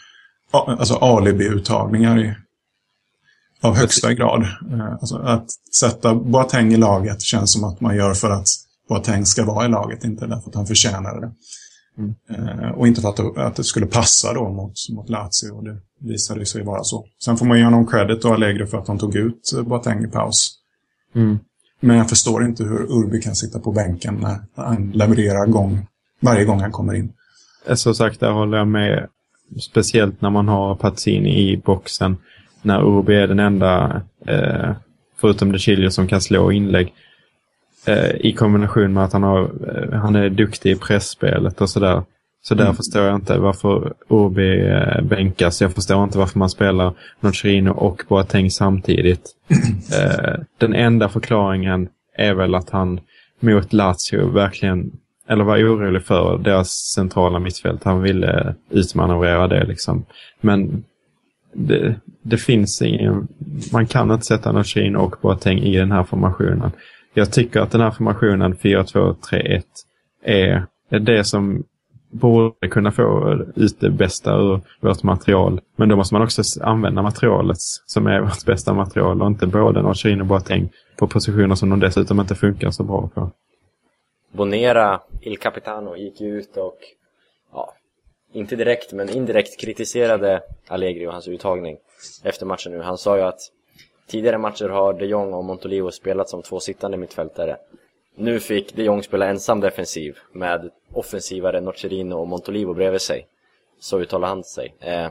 [0.52, 2.36] alltså alibi-uttagningar
[3.62, 4.42] av högsta grad.
[4.72, 5.46] Eh, alltså att
[5.80, 8.48] sätta Boateng i laget känns som att man gör för att
[8.90, 11.32] Boateng ska vara i laget, inte därför att han förtjänar det.
[11.98, 12.16] Mm.
[12.30, 15.62] Eh, och inte för att att det skulle passa då mot, mot Lazio.
[15.62, 17.06] Det visade sig vara så.
[17.26, 20.08] Sen får man ge honom credit och Allegri för att han tog ut Boateng i
[20.08, 20.60] paus.
[21.16, 21.40] Mm.
[21.80, 25.88] Men jag förstår inte hur Urbi kan sitta på bänken när han levererar gång,
[26.20, 27.14] varje gång han kommer in.
[27.76, 29.08] Som sagt, där håller jag med.
[29.60, 32.18] Speciellt när man har Pazzini i boxen.
[32.62, 34.72] När Urbi är den enda, eh,
[35.22, 36.94] förutom De Chilio, som kan slå inlägg.
[37.86, 42.04] Eh, I kombination med att han, har, eh, han är duktig i pressspelet och sådär.
[42.42, 42.76] Så där mm.
[42.76, 45.62] förstår jag inte varför Urbi eh, bänkas.
[45.62, 49.30] Jag förstår inte varför man spelar Nocerino och Boateng samtidigt.
[50.58, 53.00] Den enda förklaringen är väl att han
[53.40, 54.92] mot Lazio verkligen,
[55.28, 57.84] eller var orolig för deras centrala mittfält.
[57.84, 60.06] Han ville utmanövrera det liksom.
[60.42, 60.84] Men
[61.54, 63.28] det, det finns ingen,
[63.72, 66.72] man kan inte sätta Nocerino och Boateng i den här formationen.
[67.14, 69.64] Jag tycker att den här formationen 4-2-3-1
[70.24, 71.64] är det som
[72.14, 75.62] borde kunna få ut det bästa ur vårt material.
[75.76, 79.82] Men då måste man också använda materialet som är vårt bästa material och inte både
[79.82, 83.32] Norrköping och Boateng på positioner som de dessutom inte funkar så bra på.
[84.32, 86.78] Bonera, Il Capitano, gick ju ut och
[87.54, 87.74] ja,
[88.34, 91.78] inte direkt men indirekt kritiserade Allegri och hans uttagning
[92.24, 92.82] efter matchen nu.
[92.82, 93.40] Han sa ju att
[94.08, 97.58] tidigare matcher har de Jong och Montolivo spelat som två sittande mittfältare
[98.16, 103.28] nu fick de Jong spela ensam defensiv med offensivare Nocerino och Montolivo bredvid sig.
[103.80, 104.74] Så uttalar han sig.
[104.80, 105.10] Eh,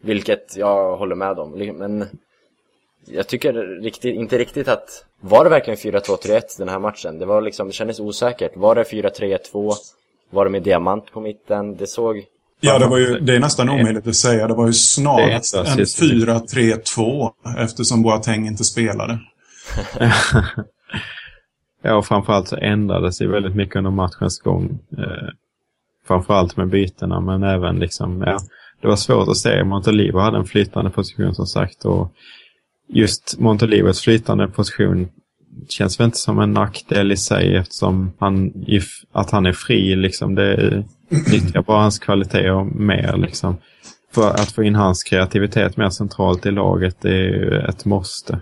[0.00, 1.50] vilket jag håller med om.
[1.50, 2.04] Men
[3.04, 5.04] jag tycker riktigt, inte riktigt att...
[5.20, 7.18] Var det verkligen 4-2-3-1 den här matchen?
[7.18, 8.56] Det var liksom, det kändes osäkert.
[8.56, 9.72] Var det 4-3-1-2?
[10.30, 11.76] Var det med diamant på mitten?
[11.76, 12.26] Det såg...
[12.60, 14.46] Ja, det, var ju, det är nästan omöjligt att säga.
[14.48, 19.18] Det var ju snarast en 4-3-2 eftersom Boateng inte spelade.
[21.86, 24.78] Ja, och framförallt så ändrades det väldigt mycket under matchens gång.
[24.98, 25.28] Eh,
[26.06, 28.38] framförallt med bytena, men även liksom, ja,
[28.80, 29.64] det var svårt att se.
[29.64, 32.12] Montolivo hade en flytande position som sagt och
[32.88, 35.08] just Montelivos flytande position
[35.68, 38.52] känns väl inte som en nackdel i sig eftersom han,
[39.12, 40.34] att han är fri liksom.
[40.34, 40.84] Det
[41.32, 43.56] nyttjar bara hans kvaliteter mer liksom.
[44.14, 48.40] För att få in hans kreativitet mer centralt i laget det är ett måste.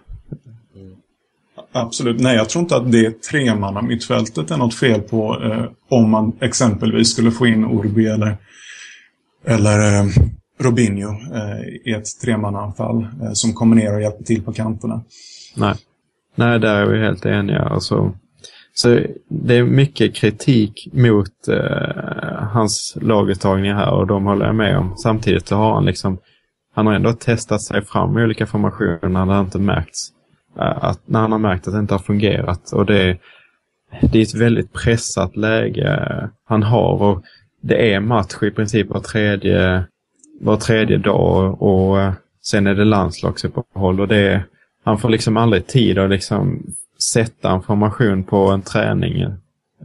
[1.72, 2.20] Absolut.
[2.20, 6.32] Nej, jag tror inte att det tremanna mittfältet är något fel på eh, om man
[6.40, 8.36] exempelvis skulle få in Urbi eller,
[9.44, 10.06] eller eh,
[10.60, 15.04] Robinho eh, i ett tremannaanfall eh, som kommer ner och hjälper till på kanterna.
[15.54, 15.74] Nej,
[16.34, 17.62] Nej där är vi helt eniga.
[17.62, 18.12] Alltså,
[18.74, 24.78] så det är mycket kritik mot eh, hans laguttagningar här och de håller jag med
[24.78, 24.96] om.
[24.96, 26.18] Samtidigt så har han liksom
[26.74, 30.08] han har ändå testat sig fram i olika formationer när det inte märkts
[30.58, 32.72] eh, att när han har märkt att det inte har fungerat.
[32.72, 33.18] Och det,
[34.12, 37.24] det är ett väldigt pressat läge han har och
[37.60, 39.84] det är match i princip var tredje,
[40.40, 44.44] var tredje dag och eh, sen är det landslagsuppehåll och det
[44.84, 46.62] han får liksom aldrig tid att liksom
[47.12, 49.32] sätta en formation på en träning eh,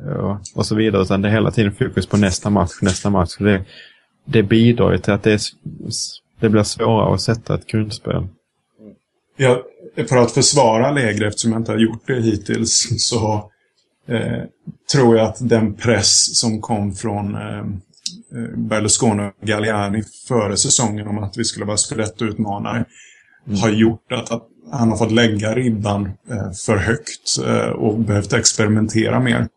[0.08, 3.38] och, och så vidare utan det är hela tiden fokus på nästa match, nästa match.
[3.40, 3.64] Det,
[4.26, 5.40] det bidrar ju till att det, är,
[6.40, 8.28] det blir svårare att sätta ett grundspel.
[9.38, 9.64] Ja,
[10.10, 13.52] för att försvara lägre, eftersom jag inte har gjort det hittills, så
[14.08, 14.44] eh,
[14.92, 21.08] tror jag att den press som kom från eh, eh Berlusconi och Galliani före säsongen
[21.08, 22.86] om att vi skulle vara scudetto-utmanare
[23.58, 28.34] har gjort att, att, han har fått lägga ribban eh, för högt eh, och behövt
[28.34, 29.48] experimentera mer.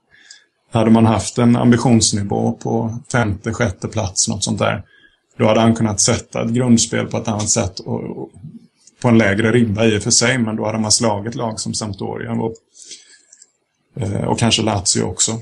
[0.72, 4.82] Hade man haft en ambitionsnivå på femte, sjätte plats, något sånt där,
[5.38, 8.30] då hade han kunnat sätta ett grundspel på ett annat sätt och, och
[9.02, 11.74] på en lägre ribba i och för sig, men då hade man slagit lag som
[11.74, 12.54] Sampdoria och,
[13.96, 15.32] eh, och kanske Lazio också.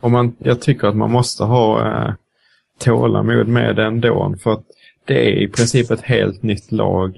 [0.00, 2.14] Och man, jag tycker att man måste ha eh,
[2.78, 4.64] tålamod med det ändå, för att
[5.04, 7.14] det är i princip ett helt nytt lag.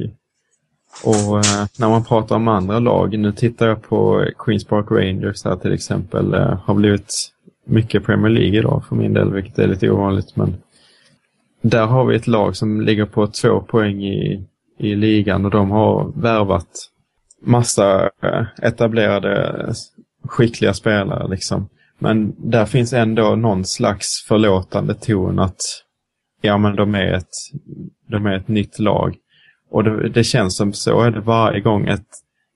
[1.05, 5.45] Och eh, när man pratar om andra lag, nu tittar jag på Queens Park Rangers
[5.45, 7.33] här till exempel, eh, har blivit
[7.65, 10.37] mycket Premier League idag för min del, vilket är lite ovanligt.
[10.37, 10.57] Men
[11.63, 14.47] där har vi ett lag som ligger på två poäng i
[14.81, 16.69] i ligan och de har värvat
[17.41, 19.75] massa eh, etablerade
[20.25, 21.69] skickliga spelare liksom.
[21.99, 25.61] Men där finns ändå någon slags förlåtande ton att
[26.41, 27.31] ja men de är ett,
[28.07, 29.17] de är ett nytt lag.
[29.71, 32.07] Och det, det känns som så är det varje gång att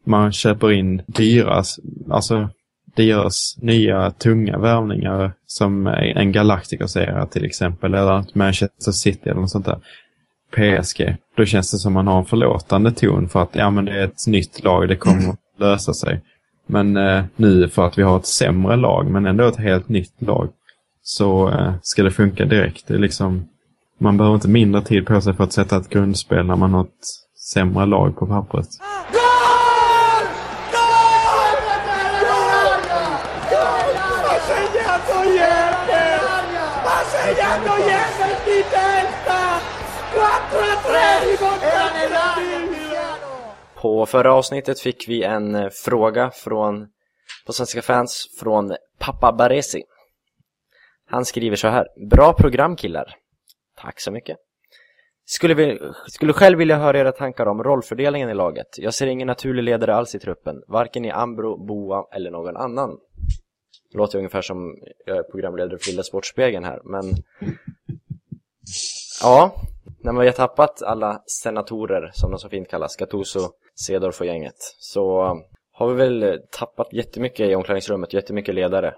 [0.04, 1.62] man köper in dyra,
[2.10, 2.48] alltså
[2.96, 9.40] det görs nya tunga värvningar som en Galacticos-era till exempel, eller ett Manchester City eller
[9.40, 9.78] något sånt där.
[10.54, 11.16] PSG.
[11.36, 14.04] Då känns det som man har en förlåtande ton för att ja men det är
[14.04, 16.20] ett nytt lag, det kommer att lösa sig.
[16.66, 20.22] Men eh, nu för att vi har ett sämre lag, men ändå ett helt nytt
[20.22, 20.48] lag,
[21.02, 22.86] så eh, ska det funka direkt.
[22.86, 23.48] Det är liksom,
[23.98, 26.84] man behöver inte mindre tid på sig för att sätta ett grundspel när man har
[26.84, 27.06] ett
[27.52, 28.66] sämre lag på pappret.
[43.74, 46.86] På förra avsnittet fick vi en eh, fråga från,
[47.46, 49.82] på Svenska fans från Pappa Baresi.
[51.06, 51.86] Han skriver så här.
[52.10, 53.14] Bra program killar.
[53.84, 54.36] Tack så mycket.
[55.26, 58.66] Skulle, vi, skulle själv vilja höra era tankar om rollfördelningen i laget.
[58.78, 60.62] Jag ser ingen naturlig ledare alls i truppen.
[60.68, 62.98] Varken i Ambro, Boa eller någon annan.
[63.92, 67.04] Det låter ungefär som jag är programledare för Lilla Sportspegeln här, men...
[69.22, 69.54] Ja,
[70.00, 73.40] när vi har tappat alla senatorer, som de så fint kallas, Gattuso,
[73.74, 75.22] Cedorf och gänget, så
[75.72, 78.94] har vi väl tappat jättemycket i omklädningsrummet, jättemycket ledare.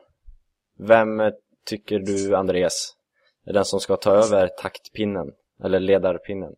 [0.79, 1.23] Vem
[1.67, 2.97] tycker du, Andreas,
[3.47, 5.27] är den som ska ta över taktpinnen,
[5.65, 6.53] eller ledarpinnen?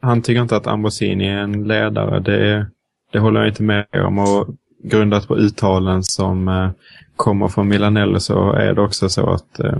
[0.00, 2.66] Han tycker inte att Ambrosini är en ledare, det,
[3.12, 4.18] det håller jag inte med om.
[4.18, 4.48] Och
[4.82, 6.70] grundat på uttalen som eh,
[7.16, 9.78] kommer från Milanello så är det också så att eh,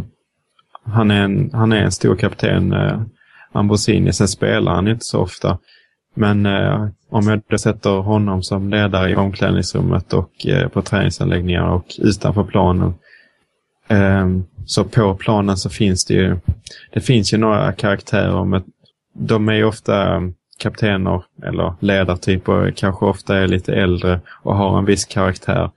[0.84, 2.72] han, är en, han är en stor kapten.
[2.72, 3.00] Eh,
[3.52, 4.12] Ambrosini.
[4.12, 5.58] Sen spelar han inte så ofta.
[6.14, 11.84] Men eh, om jag sätter honom som ledare i omklädningsrummet och eh, på träningsanläggningar och
[11.98, 12.94] utanför planen.
[13.90, 16.36] Ehm, så på planen så finns det ju,
[16.92, 18.44] det finns ju några karaktärer.
[18.44, 18.62] Men
[19.12, 20.22] de är ju ofta
[20.58, 25.70] kaptener eller ledartyper, kanske ofta är lite äldre och har en viss karaktär.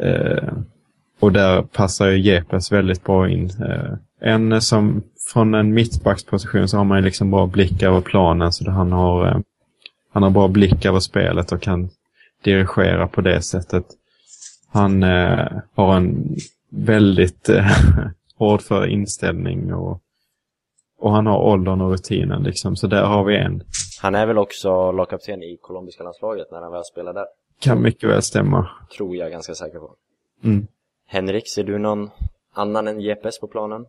[0.00, 0.64] Ehm,
[1.20, 3.50] och där passar ju Jepes väldigt bra in.
[3.50, 5.02] Ehm, en som
[5.32, 9.42] från en mittbacksposition så har man ju liksom bra blick över planen så han har,
[10.12, 11.90] han har bra blick över spelet och kan
[12.44, 13.84] dirigera på det sättet.
[14.72, 16.36] Han eh, har en
[16.72, 17.66] väldigt eh,
[18.36, 20.00] hårdför inställning och,
[20.98, 23.62] och han har åldern och rutinen liksom, så där har vi en.
[24.00, 27.26] Han är väl också lagkapten i colombiska landslaget när han väl spelar där?
[27.60, 28.68] Kan mycket väl stämma.
[28.96, 29.94] Tror jag ganska säker på.
[30.44, 30.66] Mm.
[31.06, 32.10] Henrik, ser du någon
[32.54, 33.86] annan än Jepes på planen?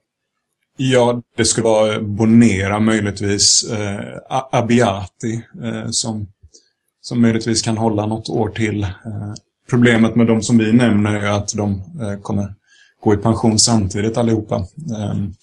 [0.77, 3.71] Ja, det skulle vara Bonera möjligtvis.
[3.71, 6.27] Eh, Abiati eh, som,
[7.01, 8.83] som möjligtvis kan hålla något år till.
[8.83, 9.33] Eh,
[9.69, 12.55] problemet med de som vi nämner är att de eh, kommer
[13.03, 14.55] gå i pension samtidigt allihopa.
[14.97, 15.33] Ehm,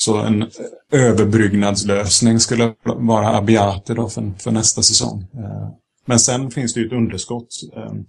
[0.00, 0.50] så en
[0.92, 5.26] överbryggnadslösning skulle vara Abiati då för, för nästa säsong.
[5.34, 5.70] Ehm,
[6.06, 7.48] men sen finns det ju ett underskott.
[7.76, 8.04] Ehm,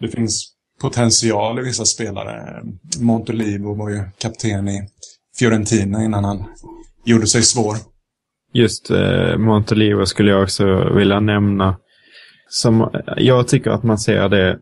[0.00, 2.62] det finns potential i vissa spelare.
[3.00, 4.88] Montolivo var ju kapten i
[5.38, 6.44] Fiorentina innan han
[7.04, 7.76] gjorde sig svår.
[8.52, 11.76] Just eh, Montolivo skulle jag också vilja nämna.
[12.48, 14.58] Som, jag tycker att man ser det,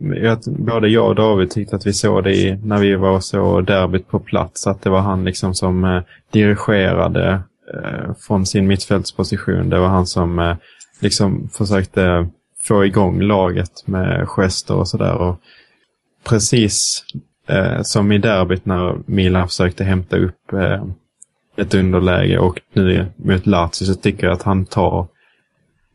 [0.00, 3.60] jag, både jag och David tyckte att vi såg det i, när vi var så
[3.60, 7.40] derbyt på plats, att det var han liksom som eh, dirigerade
[7.74, 9.70] eh, från sin mittfältsposition.
[9.70, 10.56] Det var han som eh,
[11.00, 12.28] liksom försökte
[12.68, 15.36] få igång laget med gester och sådär.
[16.24, 17.04] Precis
[17.50, 20.84] Eh, som i derbyt när Milan försökte hämta upp eh,
[21.56, 25.06] ett underläge och nu mot Lazio så tycker jag att han tar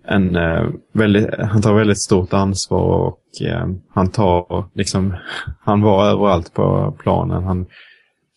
[0.08, 0.64] en eh,
[0.94, 5.16] väldigt, han tar väldigt stort ansvar och eh, han tar liksom,
[5.62, 7.44] han var överallt på planen.
[7.44, 7.66] Han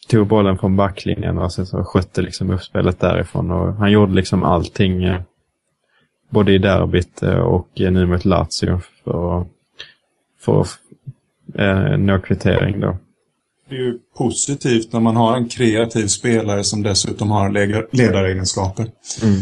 [0.09, 4.43] tog bollen från backlinjen och sen så skötte liksom uppspelet därifrån och han gjorde liksom
[4.43, 5.21] allting eh,
[6.31, 9.47] både i derbyt eh, och nu mot Lazio för,
[10.41, 10.79] för att
[11.55, 12.99] eh, nå kvittering då.
[13.69, 17.51] Det är ju positivt när man har en kreativ spelare som dessutom har
[17.97, 18.87] ledaregenskaper.
[19.23, 19.41] Mm.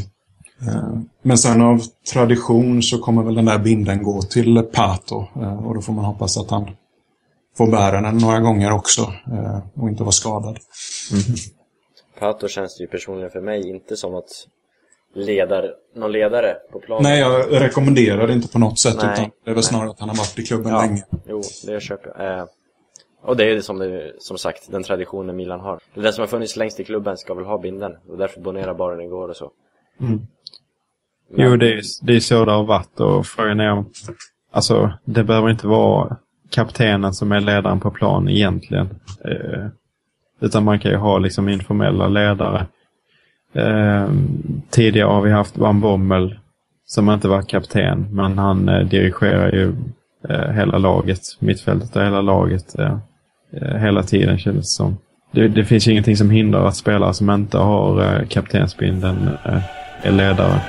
[0.62, 1.80] Eh, men sen av
[2.12, 5.26] tradition så kommer väl den där binden gå till Pato.
[5.36, 6.70] Eh, och då får man hoppas att han
[7.56, 10.58] får bära den några gånger också eh, och inte vara skadad.
[11.12, 11.22] Mm.
[12.18, 14.48] Pato känns det ju personligen för mig inte som något
[15.14, 17.02] ledare, någon ledare på planen.
[17.02, 18.96] Nej, jag rekommenderar det inte på något sätt.
[19.02, 21.04] Nej, utan det är väl snarare att han har varit i klubben ja, länge.
[21.26, 22.48] Jo, det köper jag.
[23.22, 25.80] Och det är som, det, som sagt den traditionen Milan har.
[25.94, 27.92] Den som har funnits längst i klubben ska väl ha binden.
[28.08, 29.50] Och därför Bonera baren igår och så.
[30.00, 30.26] Mm.
[31.34, 33.90] Jo, det är, det är så det har varit och frågan är om...
[34.52, 36.16] Alltså, det behöver inte vara
[36.50, 38.88] kaptenen som är ledaren på plan egentligen.
[39.24, 39.66] Eh,
[40.40, 42.66] utan man kan ju ha liksom informella ledare.
[43.52, 44.10] Eh,
[44.70, 46.38] tidigare har vi haft Van Bommel
[46.86, 49.74] som inte var kapten, men han eh, dirigerar ju
[50.28, 52.98] eh, hela laget, mittfältet och hela laget eh,
[53.52, 54.96] eh, hela tiden kändes det som.
[55.32, 59.30] Det, det finns ju ingenting som hindrar att spelare som inte har eh, kaptensbindeln
[60.02, 60.60] är ledare.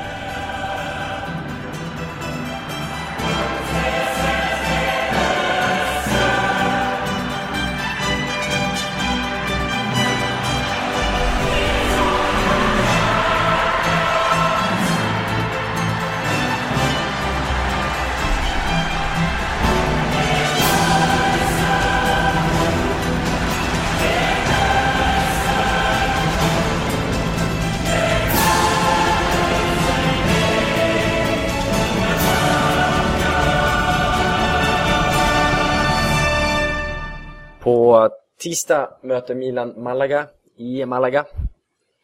[38.48, 41.26] Tisdag möter Milan Malaga i Malaga.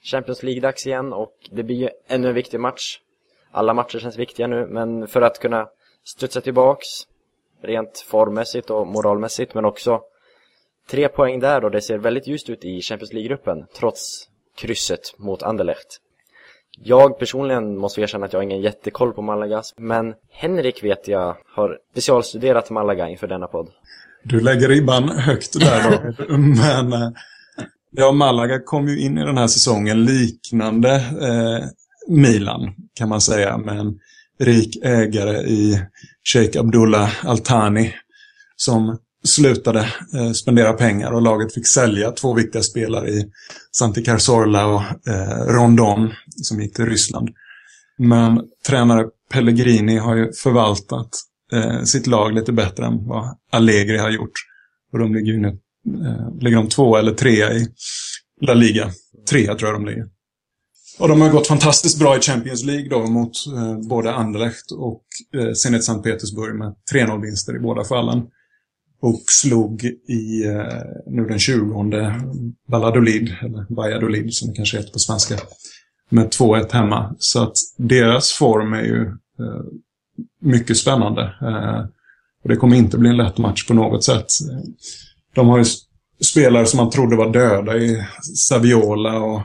[0.04, 3.00] Champions League-dags igen och det blir ju ännu en viktig match.
[3.52, 5.70] Alla matcher känns viktiga nu, men för att kunna
[6.04, 6.88] studsa tillbaks
[7.62, 10.02] rent formmässigt och moralmässigt, men också
[10.90, 15.44] tre poäng där och det ser väldigt ljust ut i Champions League-gruppen, trots krysset mot
[15.44, 16.02] Anderlecht.
[16.78, 21.38] Jag personligen måste erkänna att jag har ingen jättekoll på Malagas men Henrik vet jag
[21.46, 23.72] har specialstuderat Malaga inför denna podd.
[24.24, 26.38] Du lägger ribban högt där då.
[26.38, 27.10] Men eh,
[27.92, 31.68] ja, Malaga kom ju in i den här säsongen liknande eh,
[32.08, 33.58] Milan kan man säga.
[33.58, 34.00] Med en
[34.40, 35.82] rik ägare i
[36.34, 37.94] Sheikh Abdullah Altani
[38.56, 39.80] som slutade
[40.14, 43.26] eh, spendera pengar och laget fick sälja två viktiga spelare i
[43.72, 47.30] Santi Cazorla och eh, Rondon som gick till Ryssland.
[47.98, 51.10] Men tränare Pellegrini har ju förvaltat
[51.54, 54.34] eh, sitt lag lite bättre än vad Allegri har gjort.
[54.92, 55.48] Och de ligger ju nu
[56.08, 57.68] eh, ligger de två eller trea i
[58.42, 58.92] La Liga.
[59.30, 60.06] Trea tror jag de ligger.
[61.00, 65.04] Och de har gått fantastiskt bra i Champions League då mot eh, både Anderlecht och
[65.36, 68.22] eh, Zenit Sankt Petersburg med 3-0-vinster i båda fallen.
[69.02, 72.14] Och slog i, eh, nu den 20
[72.68, 75.38] Valladolid, eller Valladolid som det kanske heter på svenska,
[76.10, 77.16] med 2-1 hemma.
[77.20, 79.02] Så att deras form är ju
[79.40, 79.64] eh,
[80.42, 81.22] mycket spännande.
[81.22, 81.86] Eh,
[82.44, 84.28] och det kommer inte bli en lätt match på något sätt.
[85.36, 85.66] De har ju
[86.26, 88.06] spelare som man trodde var döda i
[88.38, 89.42] Saviola och...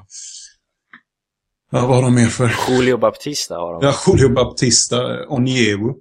[1.70, 2.50] Ja, vad har de mer för?
[2.68, 3.86] Julio Baptista har de.
[3.86, 5.94] Ja, Julio Baptista, Onyewu.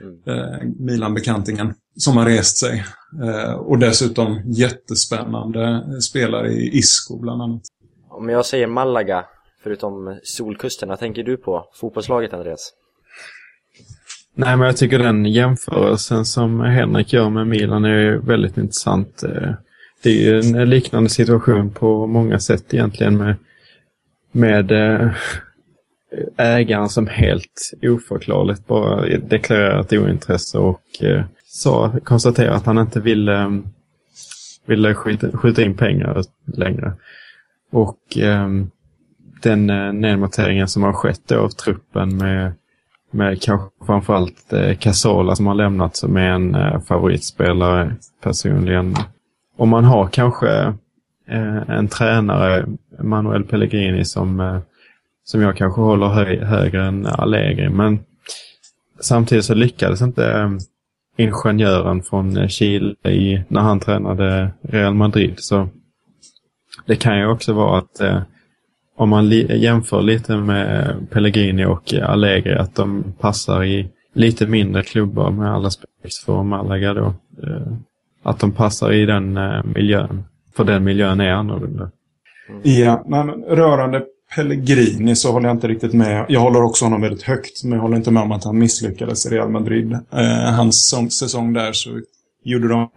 [0.00, 0.38] Mm.
[0.38, 1.74] Eh, Milan-bekantingen.
[1.96, 2.84] Som har rest sig.
[3.22, 7.62] Eh, och dessutom jättespännande spelare i Isco bland annat.
[8.10, 9.24] Om jag säger Malaga,
[9.62, 11.64] förutom Solkusten, vad tänker du på?
[11.74, 12.72] Fotbollslaget, Andreas?
[14.36, 19.22] Nej, men jag tycker den jämförelsen som Henrik gör med Milan är väldigt intressant.
[19.22, 19.50] Eh,
[20.02, 23.36] det är ju en liknande situation på många sätt egentligen med,
[24.32, 25.10] med eh,
[26.36, 33.62] ägaren som helt oförklarligt bara deklarerat ointresse och eh, sa, konstaterade att han inte ville,
[34.66, 36.22] ville skjuta, skjuta in pengar
[36.56, 36.92] längre.
[37.72, 38.70] Och ehm,
[39.42, 39.66] den
[40.00, 42.52] nedmonteringen som har skett då av truppen med
[43.14, 48.94] med kanske framförallt eh, Casola som har lämnat som är en eh, favoritspelare personligen.
[49.56, 50.48] Om man har kanske
[51.28, 52.66] eh, en tränare,
[52.98, 54.58] Manuel Pellegrini, som, eh,
[55.24, 57.68] som jag kanske håller hö högre än Allegri.
[57.68, 57.98] Men
[59.00, 60.50] samtidigt så lyckades inte eh,
[61.16, 65.34] ingenjören från Chile i, när han tränade Real Madrid.
[65.36, 65.68] Så
[66.86, 68.22] det kan ju också vara att eh,
[68.96, 74.82] om man li jämför lite med Pellegrini och Allegri, att de passar i lite mindre
[74.82, 77.06] klubbar med alla respekt för Malaga då.
[77.42, 77.72] Eh,
[78.22, 80.24] att de passar i den eh, miljön.
[80.56, 81.90] För den miljön är annorlunda.
[82.48, 82.60] Mm.
[82.62, 84.02] Ja, men rörande
[84.36, 86.26] Pellegrini så håller jag inte riktigt med.
[86.28, 89.26] Jag håller också honom väldigt högt, men jag håller inte med om att han misslyckades
[89.26, 89.92] i Real Madrid.
[89.92, 90.88] Eh, hans
[91.18, 91.90] säsong, där så
[92.44, 92.90] gjorde de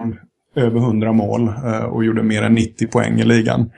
[0.56, 1.54] över 100 mål
[1.90, 3.72] och gjorde mer än 90 poäng i ligan.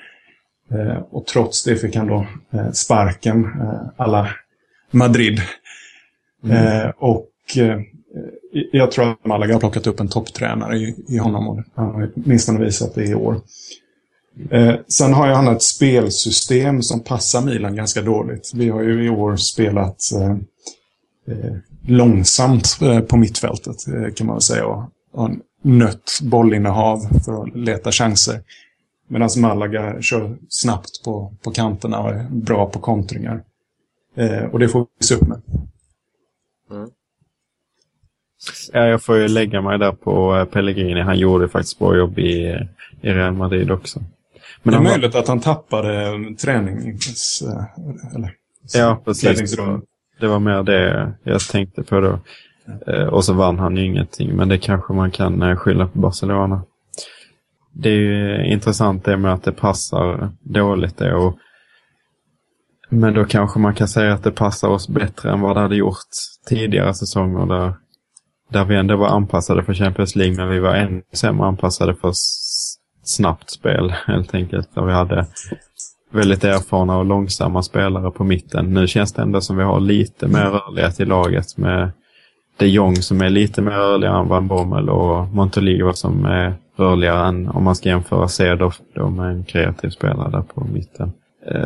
[0.72, 4.30] Eh, och trots det fick han då eh, sparken eh, alla
[4.91, 5.41] Madrid.
[6.43, 6.91] Mm.
[6.97, 7.30] och
[8.72, 12.11] jag tror att Malaga har plockat upp en topptränare i, i honom och han har
[12.15, 13.41] åtminstone visat det i år.
[14.49, 18.51] Eh, sen har ju han ett spelsystem som passar Milan ganska dåligt.
[18.55, 20.38] Vi har ju i år spelat eh,
[21.88, 23.76] långsamt eh, på mittfältet
[24.15, 24.65] kan man väl säga.
[24.65, 25.30] Och, och
[25.61, 28.41] nött bollinnehav för att leta chanser.
[29.12, 33.43] Medan Malaga kör snabbt på, på kanterna och är bra på kontringar.
[34.16, 35.41] Eh, och det får vi se upp med.
[36.72, 36.89] Mm.
[38.74, 41.01] Ja, jag får ju lägga mig där på eh, Pellegrini.
[41.01, 42.57] Han gjorde faktiskt bra jobb i,
[43.01, 43.99] i Real Madrid också.
[44.64, 45.22] Men det är möjligt var...
[45.22, 47.41] att han tappade tränings...
[47.41, 48.34] Eh, eller,
[48.74, 49.57] ja, precis.
[50.20, 52.20] Det var mer det jag tänkte på då.
[52.88, 56.62] Eh, och så vann han ju ingenting, men det kanske man kan skylla på Barcelona.
[57.74, 61.38] Det är ju intressant det med att det passar dåligt Då Och,
[62.89, 65.76] men då kanske man kan säga att det passar oss bättre än vad det hade
[65.76, 66.07] gjort
[66.49, 67.74] tidigare säsonger där
[68.51, 72.11] där vi ändå var anpassade för Champions League men vi var ännu sämre anpassade för
[73.03, 74.76] snabbt spel helt enkelt.
[74.76, 75.28] Där vi hade
[76.11, 78.74] väldigt erfarna och långsamma spelare på mitten.
[78.74, 81.91] Nu känns det ändå som vi har lite mer rörlighet i laget med
[82.57, 87.27] de Jong som är lite mer rörligare än Van Bommel och Montolivo som är rörligare
[87.27, 91.11] än om man ska jämföra Cedorf då med en kreativ spelare där på mitten.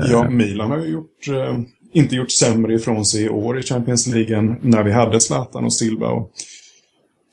[0.09, 1.59] Ja, Milan har ju gjort, eh,
[1.91, 5.65] inte gjort sämre ifrån sig i år i Champions League än när vi hade Zlatan
[5.65, 6.07] och Silva.
[6.07, 6.31] Och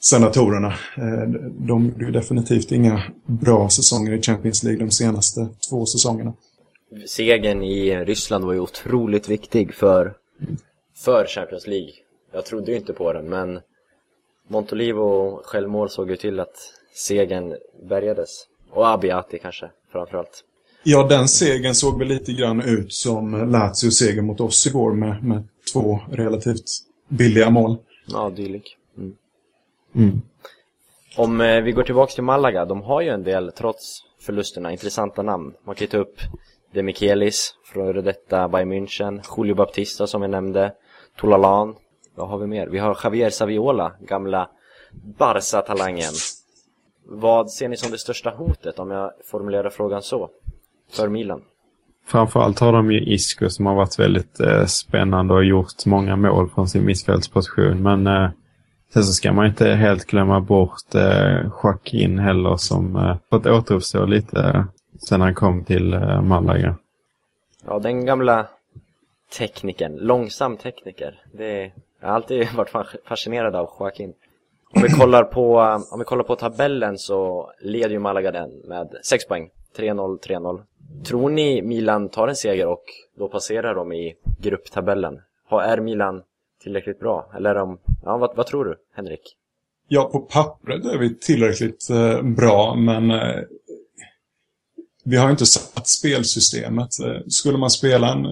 [0.01, 0.75] senatorerna.
[0.97, 6.33] Eh, de gjorde ju definitivt inga bra säsonger i Champions League de senaste två säsongerna.
[7.07, 10.15] Segern i Ryssland var ju otroligt viktig för,
[11.05, 11.91] för Champions League.
[12.33, 13.61] Jag trodde ju inte på den, men
[14.51, 16.57] Montolivo självmål såg ju till att
[16.95, 18.47] segern bärgades.
[18.71, 20.45] Och Abiati kanske, framförallt.
[20.83, 25.25] Ja, den segern såg väl lite grann ut som Lazios seger mot oss igår med,
[25.25, 26.65] med två relativt
[27.09, 27.77] billiga mål.
[28.07, 28.77] Ja, dylik.
[28.99, 29.17] Mm.
[29.95, 30.21] Mm.
[31.17, 35.23] Om eh, vi går tillbaka till Malaga, de har ju en del, trots förlusterna, intressanta
[35.23, 35.55] namn.
[35.65, 36.21] Man kan ju ta upp
[36.73, 40.73] De Michelis från detta Bayern München, Julio Baptista som jag nämnde,
[41.17, 41.75] Tolalan.
[42.21, 42.67] Vad har vi mer?
[42.67, 44.49] Vi har Javier Saviola, gamla
[45.19, 46.13] Barca-talangen.
[47.07, 50.31] Vad ser ni som det största hotet, om jag formulerar frågan så,
[50.93, 51.43] för Milan?
[52.07, 56.51] Framförallt har de ju Isco som har varit väldigt eh, spännande och gjort många mål
[56.51, 57.83] från sin mittfältsposition.
[57.83, 58.31] Men eh,
[58.93, 64.05] Sen så ska man inte helt glömma bort eh, Joaquin heller som eh, fått återuppstå
[64.05, 64.65] lite eh,
[65.09, 66.77] sen han kom till eh, Malaga.
[67.67, 68.47] Ja, den gamla
[69.39, 71.21] tekniken, långsam tekniker.
[71.33, 72.71] Det jag har alltid varit
[73.05, 74.15] fascinerad av Joaquin.
[74.75, 75.59] Om vi kollar på,
[75.91, 79.51] om vi kollar på tabellen så leder ju Malaga den med 6 poäng.
[79.77, 80.63] 3-0, 3-0.
[81.05, 82.85] Tror ni Milan tar en seger och
[83.19, 85.21] då passerar de i grupptabellen?
[85.51, 86.23] Är Milan
[86.63, 87.31] tillräckligt bra?
[87.37, 87.79] Eller är de...
[88.05, 89.37] ja, vad, vad tror du, Henrik?
[89.89, 93.43] Ja, på pappret är vi tillräckligt eh, bra, men eh,
[95.05, 97.01] vi har inte satt spelsystemet.
[97.01, 98.25] Eh, skulle man spela en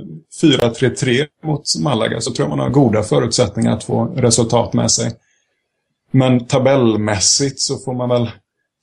[0.43, 5.12] 4-3-3 mot Malaga så tror jag man har goda förutsättningar att få resultat med sig.
[6.11, 8.31] Men tabellmässigt så får man väl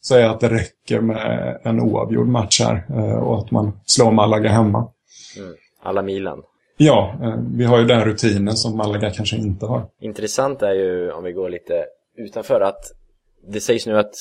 [0.05, 4.49] säga att det räcker med en oavgjord match här eh, och att man slår Malaga
[4.49, 4.87] hemma.
[5.37, 5.53] Mm.
[5.83, 6.41] Alla Milan.
[6.77, 9.87] Ja, eh, vi har ju den rutinen som Malaga kanske inte har.
[10.01, 11.85] Intressant är ju, om vi går lite
[12.17, 12.91] utanför, att
[13.47, 14.13] det sägs nu att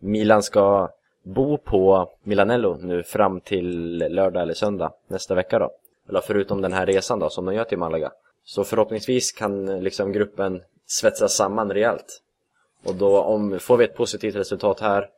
[0.00, 0.88] Milan ska
[1.28, 5.70] bo på Milanello nu fram till lördag eller söndag nästa vecka då.
[6.08, 8.10] Eller förutom den här resan då som de gör till Malaga.
[8.44, 12.22] Så förhoppningsvis kan eh, liksom gruppen svetsas samman rejält.
[12.84, 15.08] Och då om, får vi ett positivt resultat här,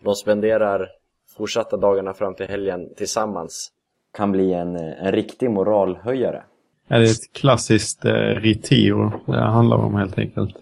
[0.00, 0.88] de spenderar
[1.36, 3.72] fortsatta dagarna fram till helgen tillsammans
[4.16, 6.42] kan bli en, eh, en riktig moralhöjare.
[6.88, 10.56] Ja, det är ett klassiskt eh, Ritio det handlar om helt enkelt.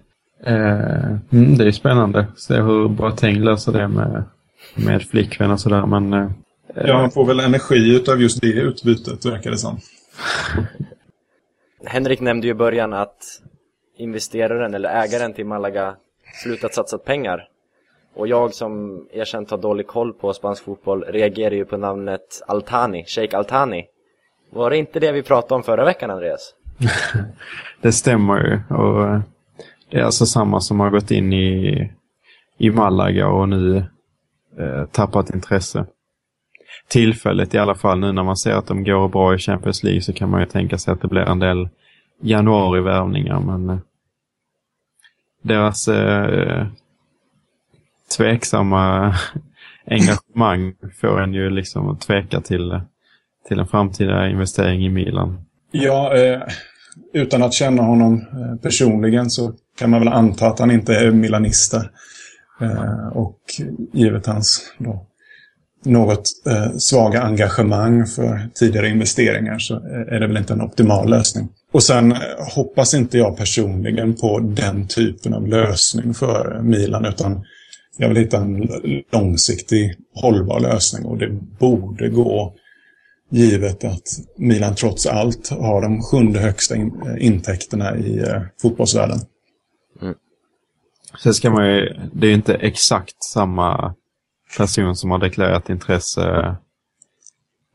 [0.45, 2.27] Eh, mm, det är spännande.
[2.37, 4.25] Se hur Boateng löser det med,
[4.77, 5.87] med flickvän och sådär.
[5.87, 6.31] Men, eh,
[6.75, 9.79] ja, han får väl energi av just det utbytet, verkar det som.
[11.85, 13.43] Henrik nämnde ju i början att
[13.99, 15.97] investeraren eller ägaren till Malaga
[16.43, 17.49] slutat satsa pengar
[18.17, 23.05] och jag som erkänt har dålig koll på spansk fotboll reagerar ju på namnet Altani,
[23.07, 23.85] Sheikh Altani.
[24.51, 26.55] Var det inte det vi pratade om förra veckan, Andreas?
[27.81, 28.77] det stämmer ju.
[28.77, 29.21] Och eh,
[29.91, 31.93] det är alltså samma som har gått in i,
[32.59, 33.85] i Malaga och nu
[34.59, 35.87] eh, tappat intresse.
[36.89, 40.01] Tillfället i alla fall, nu när man ser att de går bra i Champions League
[40.01, 41.69] så kan man ju tänka sig att det blir en del
[42.23, 43.41] januarivärvningar.
[43.41, 43.79] Men eh,
[45.43, 46.67] deras eh,
[48.17, 49.15] tveksamma
[49.87, 52.83] engagemang får en ju liksom att tveka till, eh,
[53.49, 55.45] till en framtida investering i Milan.
[55.71, 56.43] Ja, eh,
[57.13, 61.11] utan att känna honom eh, personligen så kan man väl anta att han inte är
[61.11, 61.85] milanista.
[62.61, 63.39] Eh, och
[63.93, 65.07] givet hans då,
[65.85, 69.75] något eh, svaga engagemang för tidigare investeringar så
[70.11, 71.49] är det väl inte en optimal lösning.
[71.73, 72.19] Och sen eh,
[72.55, 77.45] hoppas inte jag personligen på den typen av lösning för Milan utan
[77.99, 78.69] jag vill hitta en
[79.13, 82.55] långsiktig hållbar lösning och det borde gå
[83.31, 88.25] givet att Milan trots allt har de sjunde högsta in intäkterna i
[88.63, 89.19] fotbollsvärlden.
[91.19, 93.95] Sen ska man ju, det är ju inte exakt samma
[94.59, 96.57] person som har deklarerat intresse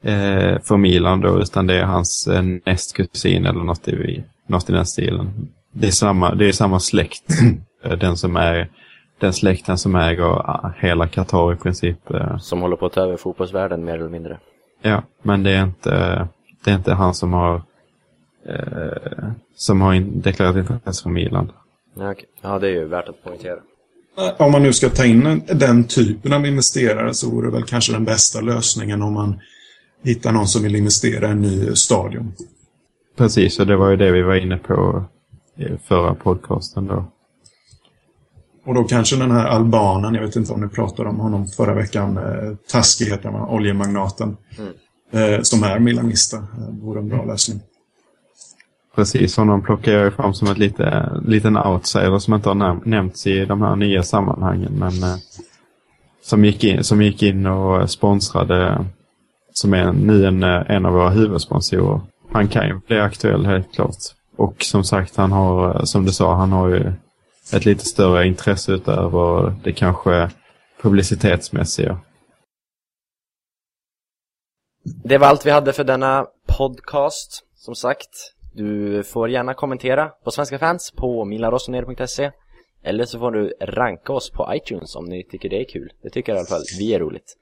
[0.03, 4.73] eh, för Milan då, utan det är hans eh, nästkusin eller något i, något i
[4.73, 5.49] den stilen.
[5.71, 7.23] Det är samma, det är samma släkt,
[7.83, 8.69] eh, den som är
[9.19, 12.11] den släkten som äger ah, hela Qatar i princip.
[12.11, 12.37] Eh.
[12.37, 14.39] Som håller på att ta över fotbollsvärlden mer eller mindre.
[14.81, 16.27] Ja, men det är inte,
[16.63, 17.61] det är inte han som har
[18.45, 21.51] eh, som har in, deklarerat intresse för Milan.
[21.95, 22.25] Ja, okay.
[22.41, 23.59] ja, det är ju värt att poängtera.
[24.37, 27.93] Om man nu ska ta in den typen av investerare så vore det väl kanske
[27.93, 29.39] den bästa lösningen om man
[30.03, 32.33] hittar någon som vill investera i en ny stadion.
[33.17, 35.05] Precis, och det var ju det vi var inne på
[35.57, 37.11] i förra podcasten då.
[38.65, 41.73] Och då kanske den här albanen, jag vet inte om ni pratade om honom förra
[41.73, 45.33] veckan, eh, Taski heter han, oljemagnaten, mm.
[45.33, 47.59] eh, som är milanista, eh, vore en bra lösning.
[48.95, 53.27] Precis, honom plockar jag fram som ett lite, liten outsider som inte har näm nämnts
[53.27, 54.73] i de här nya sammanhangen.
[54.73, 55.15] Men eh,
[56.23, 58.85] som, gick in, som gick in och sponsrade,
[59.53, 62.01] som är nu en, eh, en av våra huvudsponsorer.
[62.31, 63.95] Han kan ju bli aktuell helt klart.
[64.37, 66.93] Och som sagt, han har, eh, som du sa, han har ju
[67.53, 70.29] ett lite större intresse utöver det kanske
[70.81, 71.99] publicitetsmässiga.
[75.03, 76.25] Det var allt vi hade för denna
[76.57, 77.43] podcast.
[77.55, 82.31] Som sagt, du får gärna kommentera på Svenska fans på milarossoner.se
[82.83, 85.93] eller så får du ranka oss på iTunes om ni tycker det är kul.
[86.03, 87.37] Det tycker i alla fall vi är roligt.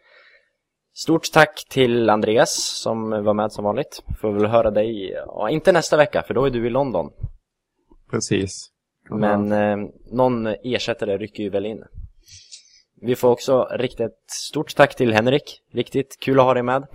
[0.93, 4.03] Stort tack till Andreas som var med som vanligt.
[4.21, 7.11] Får väl höra dig, ja, inte nästa vecka för då är du i London.
[8.11, 8.69] Precis.
[9.09, 9.77] Men eh,
[10.11, 11.83] någon ersättare rycker ju väl in.
[13.01, 15.61] Vi får också rikta ett stort tack till Henrik.
[15.73, 16.87] Riktigt kul att ha dig med.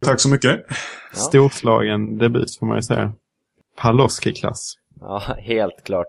[0.00, 0.60] Tack så mycket.
[0.68, 0.74] Ja.
[1.12, 3.12] Storslagen debut får man ju säga.
[3.80, 4.74] Paloski-klass.
[5.00, 6.06] Ja, helt klart.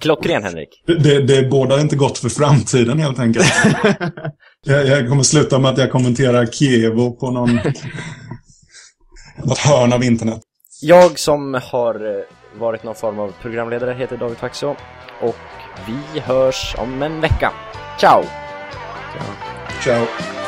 [0.00, 0.68] klockren Henrik.
[0.86, 3.46] Det, det bådar inte gott för framtiden helt enkelt.
[4.66, 7.60] jag, jag kommer sluta med att jag kommenterar Kievo på någon...
[9.44, 10.40] något hörn av internet.
[10.82, 12.24] Jag som har eh,
[12.58, 14.74] varit någon form av programledare heter David Faxo
[15.20, 15.36] och
[15.86, 17.52] vi hörs om en vecka.
[17.98, 18.22] Ciao!
[19.12, 19.26] Ciao!
[19.82, 20.39] Ciao.